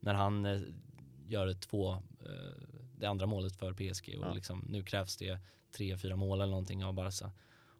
när 0.00 0.14
han 0.14 0.46
eh, 0.46 0.60
gör 1.28 1.52
två, 1.54 1.92
eh, 1.92 2.62
det 2.98 3.06
andra 3.06 3.26
målet 3.26 3.56
för 3.56 3.72
PSG 3.72 4.18
och 4.18 4.26
Ja. 4.26 4.32
liksom, 4.32 4.64
nu 4.68 4.82
krävs 4.82 5.16
det 5.16 5.38
tre, 5.72 5.96
fyra 5.98 6.16
mål 6.16 6.40
eller 6.40 6.50
någonting 6.50 6.84
av 6.84 6.92
Barca. 6.94 7.32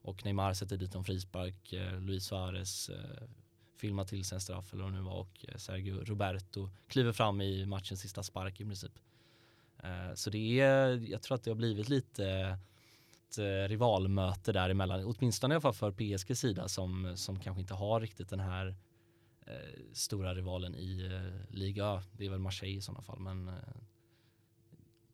Och 0.03 0.25
Neymar 0.25 0.55
sätter 0.55 0.77
dit 0.77 0.95
en 0.95 1.05
frispark, 1.05 1.73
eh, 1.73 2.01
Luis 2.01 2.25
Suarez 2.27 2.89
eh, 2.89 3.29
filmar 3.77 4.05
till 4.05 4.25
sig 4.25 4.37
en 4.37 4.41
straff 4.41 4.73
eller 4.73 4.85
vad 4.85 4.93
det 4.93 4.97
nu 4.97 5.03
var 5.05 5.15
och 5.21 5.45
eh, 5.49 5.57
Sergio 5.57 6.05
Roberto 6.05 6.71
kliver 6.89 7.13
fram 7.13 7.41
i 7.41 7.67
matchens 7.67 8.01
sista 8.01 8.23
spark 8.23 8.61
i 8.61 8.65
princip. 8.65 8.93
Eh, 9.83 10.15
så 10.15 10.31
det 10.31 10.61
är, 10.61 11.11
jag 11.11 11.23
tror 11.23 11.35
att 11.35 11.43
det 11.45 11.51
har 11.51 11.57
blivit 11.57 11.89
lite 11.89 12.59
ett 13.29 13.39
eh, 13.39 13.69
rivalmöte 13.69 14.53
däremellan, 14.53 15.05
åtminstone 15.05 15.55
i 15.55 15.57
alla 15.57 15.61
fall 15.61 15.75
för 15.75 15.93
PSG 15.93 16.37
sida 16.37 16.69
som, 16.69 17.13
som 17.17 17.41
kanske 17.41 17.61
inte 17.61 17.75
har 17.75 18.01
riktigt 18.01 18.29
den 18.29 18.41
här 18.41 18.77
eh, 19.49 19.81
stora 19.93 20.35
rivalen 20.35 20.75
i 20.75 21.11
eh, 21.13 21.55
Liga. 21.57 22.03
Det 22.13 22.27
är 22.27 22.31
väl 22.31 22.39
Marseille 22.39 22.79
i 22.79 22.81
sådana 22.81 23.03
fall 23.03 23.19
men 23.19 23.49
eh, 23.49 23.55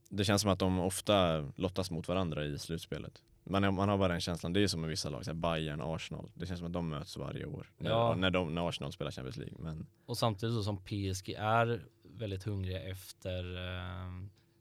det 0.09 0.25
känns 0.25 0.42
som 0.42 0.51
att 0.51 0.59
de 0.59 0.81
ofta 0.81 1.40
lottas 1.57 1.90
mot 1.90 2.09
varandra 2.09 2.44
i 2.44 2.59
slutspelet. 2.59 3.23
Man, 3.44 3.75
man 3.75 3.88
har 3.88 3.99
bara 3.99 4.09
den 4.12 4.20
känslan, 4.20 4.53
det 4.53 4.61
är 4.62 4.66
som 4.68 4.81
med 4.81 4.90
vissa 4.90 5.09
lag, 5.11 5.25
så 5.25 5.35
Bayern, 5.35 5.81
Arsenal. 5.81 6.31
Det 6.35 6.47
känns 6.47 6.59
som 6.59 6.66
att 6.66 6.73
de 6.73 6.88
möts 6.88 7.16
varje 7.16 7.47
år. 7.47 7.70
När, 7.79 7.90
Ja. 7.90 8.14
när, 8.14 8.31
de, 8.31 8.55
när 8.55 8.68
Arsenal 8.68 8.92
spelar 8.92 9.11
Champions 9.11 9.37
League. 9.37 9.55
Men 9.59 9.87
Och 10.07 10.18
samtidigt 10.18 10.55
så 10.55 10.62
som 10.62 10.77
PSG 10.77 11.29
är 11.38 11.85
väldigt 12.03 12.44
hungriga 12.44 12.83
efter 12.83 13.57
eh, 13.57 14.11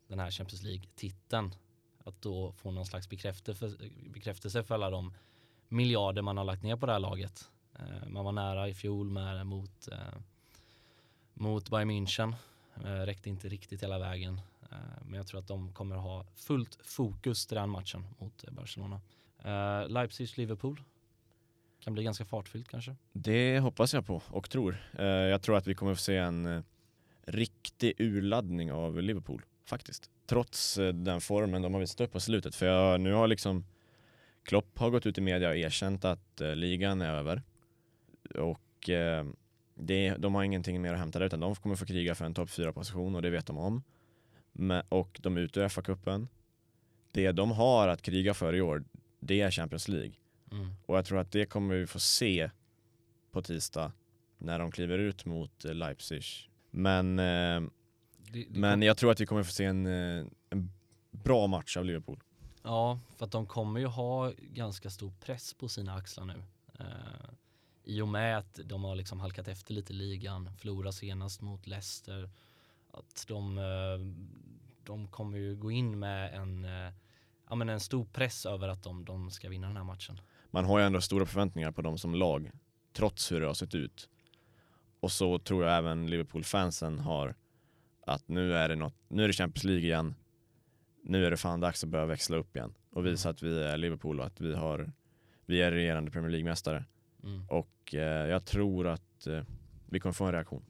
den 0.07 0.19
här 0.19 0.31
Champions 0.31 0.63
League-titeln. 0.63 1.55
Att 2.05 2.21
då 2.21 2.51
få 2.51 2.71
någon 2.71 2.85
slags 2.85 3.09
bekräftelse, 3.09 3.71
bekräftelse 4.13 4.63
för 4.63 4.75
alla 4.75 4.89
de 4.89 5.13
miljarder 5.69 6.21
man 6.21 6.37
har 6.37 6.43
lagt 6.43 6.63
ner 6.63 6.75
på 6.75 6.85
det 6.85 6.91
här 6.91 6.99
laget. 6.99 7.49
Eh, 7.79 8.07
man 8.07 8.25
var 8.25 8.31
nära 8.31 8.69
i 8.69 8.73
fjol 8.73 9.09
med, 9.09 9.47
mot, 9.47 9.87
eh, 9.91 9.97
mot 11.33 11.69
Bayern 11.69 11.91
München. 11.91 12.35
Eh, 12.83 13.05
räckte 13.05 13.29
inte 13.29 13.49
riktigt 13.49 13.83
hela 13.83 13.99
vägen. 13.99 14.41
Men 15.05 15.13
jag 15.13 15.27
tror 15.27 15.39
att 15.39 15.47
de 15.47 15.73
kommer 15.73 15.95
ha 15.95 16.25
fullt 16.35 16.77
fokus 16.83 17.45
till 17.45 17.55
den 17.55 17.69
matchen 17.69 18.05
mot 18.17 18.45
Barcelona. 18.51 19.01
Leipzig-Liverpool. 19.87 20.81
Kan 21.79 21.93
bli 21.93 22.03
ganska 22.03 22.25
fartfyllt 22.25 22.67
kanske. 22.67 22.95
det 23.11 23.59
hoppas 23.59 23.93
jag 23.93 24.05
på 24.05 24.21
och 24.27 24.49
tror. 24.49 24.77
Jag 25.01 25.41
tror 25.41 25.57
att 25.57 25.67
vi 25.67 25.75
kommer 25.75 25.95
få 25.95 26.01
se 26.01 26.17
en 26.17 26.63
riktig 27.25 27.93
urladdning 27.97 28.71
av 28.71 29.01
Liverpool 29.01 29.41
faktiskt. 29.65 30.09
Trots 30.25 30.75
den 30.93 31.21
formen 31.21 31.61
de 31.61 31.73
har 31.73 31.81
visat 31.81 32.01
upp 32.01 32.11
på 32.11 32.19
slutet. 32.19 32.55
För 32.55 32.65
jag, 32.65 33.01
nu 33.01 33.13
har 33.13 33.27
liksom 33.27 33.65
Klopp 34.43 34.79
har 34.79 34.89
gått 34.89 35.05
ut 35.05 35.17
i 35.17 35.21
media 35.21 35.49
och 35.49 35.55
erkänt 35.55 36.05
att 36.05 36.41
ligan 36.55 37.01
är 37.01 37.13
över. 37.13 37.41
Och 38.35 38.89
eh, 38.89 39.25
det, 39.75 40.15
de 40.15 40.35
har 40.35 40.43
ingenting 40.43 40.81
mer 40.81 40.93
att 40.93 40.99
hämta 40.99 41.19
där 41.19 41.25
utan 41.25 41.39
de 41.39 41.55
kommer 41.55 41.75
få 41.75 41.85
kriga 41.85 42.15
för 42.15 42.25
en 42.25 42.33
topp 42.33 42.49
4-position 42.49 43.15
och 43.15 43.21
det 43.21 43.29
vet 43.29 43.45
de 43.45 43.57
om. 43.57 43.83
Men, 44.51 44.83
och 44.89 45.19
de 45.21 45.37
är 45.37 45.41
ute 45.41 45.59
ur 45.59 45.67
FA-cupen. 45.67 46.27
Det 47.11 47.31
de 47.31 47.51
har 47.51 47.87
att 47.87 48.01
kriga 48.01 48.33
för 48.33 48.55
i 48.55 48.61
år, 48.61 48.83
det 49.19 49.41
är 49.41 49.51
Champions 49.51 49.87
League. 49.87 50.13
Mm. 50.51 50.75
Och 50.85 50.97
jag 50.97 51.05
tror 51.05 51.19
att 51.19 51.31
det 51.31 51.45
kommer 51.45 51.75
vi 51.75 51.87
få 51.87 51.99
se 51.99 52.49
på 53.31 53.41
tisdag 53.41 53.91
när 54.37 54.59
de 54.59 54.71
kliver 54.71 54.97
ut 54.97 55.25
mot 55.25 55.65
eh, 55.65 55.73
Leipzig. 55.73 56.23
Men, 56.71 57.19
eh, 57.19 57.61
Det, 58.31 58.43
det 58.49 58.59
men 58.59 58.81
jag 58.81 58.97
tror 58.97 59.11
att 59.11 59.21
vi 59.21 59.25
kommer 59.25 59.43
få 59.43 59.51
se 59.51 59.65
en, 59.65 59.85
eh, 59.85 60.25
en 60.49 60.71
bra 61.11 61.47
match 61.47 61.77
av 61.77 61.85
Liverpool. 61.85 62.19
Ja, 62.63 62.99
för 63.17 63.25
att 63.25 63.31
de 63.31 63.45
kommer 63.45 63.79
ju 63.79 63.85
ha 63.85 64.31
ganska 64.37 64.89
stor 64.89 65.11
press 65.25 65.53
på 65.53 65.69
sina 65.69 65.95
axlar 65.95 66.25
nu. 66.25 66.43
Eh, 66.79 66.85
i 67.83 68.01
och 68.01 68.07
med 68.07 68.37
att 68.37 68.59
de 68.65 68.83
har 68.83 68.95
liksom 68.95 69.19
halkat 69.19 69.47
efter 69.47 69.73
lite 69.73 69.93
i 69.93 69.95
ligan, 69.95 70.49
förlorade 70.57 70.93
senast 70.93 71.41
mot 71.41 71.67
Leicester. 71.67 72.29
Att 72.91 73.25
de, 73.27 73.57
eh, 73.57 73.63
de 74.83 75.07
kommer 75.07 75.37
ju 75.37 75.55
gå 75.55 75.71
in 75.71 75.99
med 75.99 76.33
en, 76.33 76.65
eh, 76.65 76.93
ja, 77.49 77.55
men 77.55 77.69
en 77.69 77.79
stor 77.79 78.05
press 78.05 78.45
över 78.45 78.67
att 78.67 78.83
de, 78.83 79.05
de 79.05 79.31
ska 79.31 79.49
vinna 79.49 79.67
den 79.67 79.77
här 79.77 79.83
matchen. 79.83 80.21
Man 80.51 80.65
har 80.65 80.79
ju 80.79 80.85
ändå 80.85 81.01
stora 81.01 81.25
förväntningar 81.25 81.71
på 81.71 81.81
dem 81.81 81.97
som 81.97 82.15
lag, 82.15 82.51
trots 82.93 83.31
hur 83.31 83.41
det 83.41 83.47
har 83.47 83.53
sett 83.53 83.75
ut. 83.75 84.09
Och 84.99 85.11
så 85.11 85.39
tror 85.39 85.63
jag 85.63 85.77
även 85.77 86.09
Liverpool-fansen 86.09 86.99
har 86.99 87.35
att 88.05 88.27
nu 88.27 88.55
är 88.55 88.69
det, 88.69 88.75
något, 88.75 88.95
nu 89.07 89.23
är 89.23 89.27
det 89.27 89.33
Champions 89.33 89.63
League 89.63 89.83
igen. 89.83 90.15
Nu 91.03 91.25
är 91.25 91.31
det 91.31 91.37
fan 91.37 91.59
dags 91.59 91.83
att 91.83 91.89
börja 91.89 92.05
växla 92.05 92.37
upp 92.37 92.55
igen 92.55 92.73
och 92.89 93.05
visa 93.05 93.29
att 93.29 93.43
vi 93.43 93.63
är 93.63 93.77
Liverpool 93.77 94.19
och 94.19 94.25
att 94.25 94.41
vi, 94.41 94.55
har, 94.55 94.91
vi 95.45 95.61
är 95.61 95.71
regerande 95.71 96.11
Premier 96.11 96.31
League-mästare. 96.31 96.85
Mm. 97.23 97.45
Och 97.49 97.93
eh, 97.95 98.27
jag 98.27 98.45
tror 98.45 98.87
att 98.87 99.27
eh, 99.27 99.43
vi 99.85 99.99
kommer 99.99 100.13
få 100.13 100.25
en 100.25 100.31
reaktion. 100.31 100.63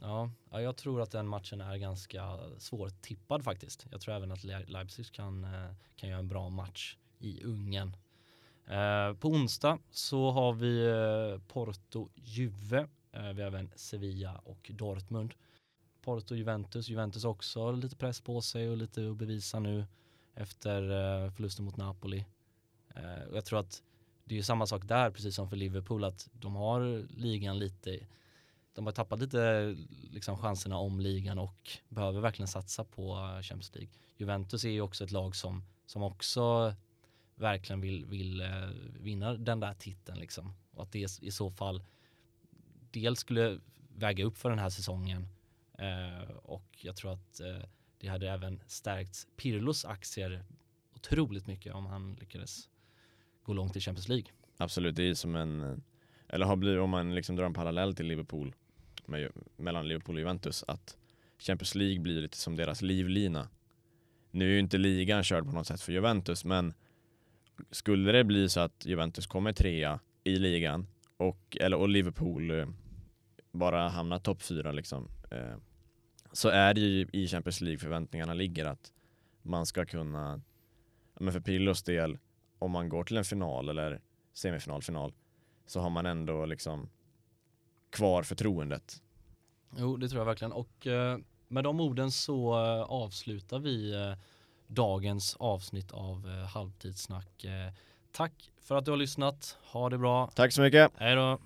Ja, 0.00 0.30
ja, 0.50 0.60
jag 0.60 0.76
tror 0.76 1.00
att 1.00 1.10
den 1.10 1.28
matchen 1.28 1.60
är 1.60 1.76
ganska 1.76 2.38
svårtippad 2.58 3.44
faktiskt. 3.44 3.86
Jag 3.90 4.00
tror 4.00 4.14
även 4.14 4.32
att 4.32 4.44
Le- 4.44 4.64
Leipzig 4.66 5.12
kan, 5.12 5.44
eh, 5.44 5.70
kan 5.96 6.08
göra 6.08 6.18
en 6.18 6.28
bra 6.28 6.48
match 6.48 6.96
i 7.18 7.42
Ungern. 7.44 7.96
Eh, 8.66 9.14
på 9.14 9.28
onsdag 9.28 9.78
så 9.90 10.30
har 10.30 10.52
vi 10.52 10.86
eh, 10.86 11.40
Porto-Juve. 11.48 12.88
Eh, 13.12 13.22
vi 13.32 13.42
har 13.42 13.48
även 13.48 13.70
Sevilla 13.76 14.40
och 14.44 14.70
Dortmund. 14.74 15.34
Porto-Juventus. 16.02 16.88
Juventus 16.88 17.24
också 17.24 17.72
lite 17.72 17.96
press 17.96 18.20
på 18.20 18.40
sig 18.40 18.68
och 18.70 18.76
lite 18.76 19.10
att 19.10 19.16
bevisa 19.16 19.58
nu 19.60 19.84
efter 20.34 20.80
förlusten 21.30 21.64
mot 21.64 21.76
Napoli. 21.76 22.24
Jag 23.32 23.44
tror 23.44 23.58
att 23.60 23.82
det 24.24 24.34
är 24.34 24.36
ju 24.36 24.42
samma 24.42 24.66
sak 24.66 24.82
där, 24.84 25.10
precis 25.10 25.34
som 25.34 25.50
för 25.50 25.56
Liverpool, 25.56 26.04
att 26.04 26.28
de 26.32 26.54
har 26.54 27.06
ligan 27.16 27.58
lite 27.58 28.06
de 28.74 28.86
har 28.86 28.92
tappat 28.92 29.20
lite 29.20 29.76
liksom, 30.10 30.38
chanserna 30.38 30.78
om 30.78 31.00
ligan 31.00 31.38
och 31.38 31.70
behöver 31.88 32.20
verkligen 32.20 32.48
satsa 32.48 32.84
på 32.84 33.14
Champions 33.42 33.74
League. 33.74 33.90
Juventus 34.16 34.64
är 34.64 34.70
ju 34.70 34.80
också 34.80 35.04
ett 35.04 35.10
lag 35.10 35.36
som, 35.36 35.64
som 35.86 36.02
också 36.02 36.74
verkligen 37.34 37.80
vill, 37.80 38.04
vill 38.06 38.40
eh, 38.40 38.68
vinna 39.00 39.34
den 39.34 39.60
där 39.60 39.74
titeln 39.74 40.18
liksom. 40.18 40.54
Och 40.70 40.82
att 40.82 40.92
det 40.92 41.18
i 41.22 41.30
så 41.30 41.50
fall 41.50 41.82
dels 42.90 43.20
skulle 43.20 43.58
väga 43.96 44.24
upp 44.24 44.38
för 44.38 44.50
den 44.50 44.58
här 44.58 44.70
säsongen 44.70 45.28
eh, 45.78 46.30
och 46.30 46.78
jag 46.80 46.96
tror 46.96 47.12
att 47.12 47.40
eh, 47.40 47.68
det 47.98 48.08
hade 48.08 48.30
även 48.30 48.60
stärkt 48.66 49.26
Pirlos 49.36 49.84
aktier 49.84 50.44
otroligt 50.94 51.46
mycket 51.46 51.74
om 51.74 51.86
han 51.86 52.14
lyckades 52.14 52.68
gå 53.44 53.52
långt 53.52 53.76
i 53.76 53.80
Champions 53.80 54.08
League. 54.08 54.26
Absolut, 54.56 54.96
det 54.96 55.02
är 55.02 55.14
som 55.14 55.36
en, 55.36 55.82
eller 56.28 56.46
har 56.46 56.56
blivit, 56.56 56.80
om 56.80 56.90
man 56.90 57.14
liksom 57.14 57.36
drar 57.36 57.44
en 57.44 57.54
parallell 57.54 57.94
till 57.94 58.06
Liverpool, 58.06 58.54
med, 59.06 59.30
mellan 59.56 59.88
Liverpool 59.88 60.14
och 60.14 60.20
Juventus, 60.20 60.64
att 60.68 60.96
Champions 61.38 61.74
League 61.74 62.00
blir 62.00 62.22
lite 62.22 62.36
som 62.36 62.56
deras 62.56 62.82
livlina. 62.82 63.48
Nu 64.30 64.48
är 64.48 64.52
ju 64.52 64.58
inte 64.58 64.78
ligan 64.78 65.24
körd 65.24 65.44
på 65.44 65.52
något 65.52 65.66
sätt 65.66 65.80
för 65.80 65.92
Juventus, 65.92 66.44
men 66.44 66.74
skulle 67.70 68.12
det 68.12 68.24
bli 68.24 68.48
så 68.48 68.60
att 68.60 68.86
Juventus 68.86 69.26
kommer 69.26 69.52
trea 69.52 70.00
i 70.24 70.36
ligan 70.36 70.86
och, 71.16 71.56
eller, 71.60 71.76
och 71.76 71.88
Liverpool 71.88 72.50
eh, 72.50 72.66
bara 73.52 73.88
hamnar 73.88 74.18
topp 74.18 74.42
fyra 74.42 74.72
liksom, 74.72 75.08
eh, 75.30 75.56
så 76.32 76.48
är 76.48 76.74
det 76.74 76.80
ju 76.80 77.06
i 77.12 77.28
Champions 77.28 77.60
League 77.60 77.78
förväntningarna 77.78 78.34
ligger 78.34 78.64
att 78.64 78.92
man 79.42 79.66
ska 79.66 79.84
kunna, 79.84 80.40
men 81.20 81.32
för 81.32 81.40
Pirlos 81.40 81.82
del, 81.82 82.18
om 82.64 82.70
man 82.70 82.88
går 82.88 83.04
till 83.04 83.16
en 83.16 83.24
final 83.24 83.68
eller 83.68 84.00
semifinal, 84.32 84.82
final, 84.82 85.12
så 85.66 85.80
har 85.80 85.90
man 85.90 86.06
ändå 86.06 86.46
liksom 86.46 86.88
kvar 87.90 88.22
förtroendet. 88.22 89.02
Jo, 89.76 89.96
det 89.96 90.08
tror 90.08 90.20
jag 90.20 90.26
verkligen. 90.26 90.52
Och 90.52 90.86
eh, 90.86 91.18
med 91.48 91.64
de 91.64 91.80
orden 91.80 92.10
så 92.10 92.64
eh, 92.64 92.82
avslutar 92.82 93.58
vi 93.58 93.94
eh, 93.94 94.12
dagens 94.66 95.36
avsnitt 95.36 95.92
av 95.92 96.44
Halvtidssnack. 96.54 97.44
Tack 98.12 98.50
för 98.60 98.74
att 98.74 98.84
du 98.84 98.90
har 98.90 98.98
lyssnat. 98.98 99.58
Ha 99.72 99.90
det 99.90 99.98
bra. 99.98 100.30
Tack 100.34 100.52
så 100.52 100.62
mycket. 100.62 100.92
Hej 100.96 101.14
då. 101.14 101.38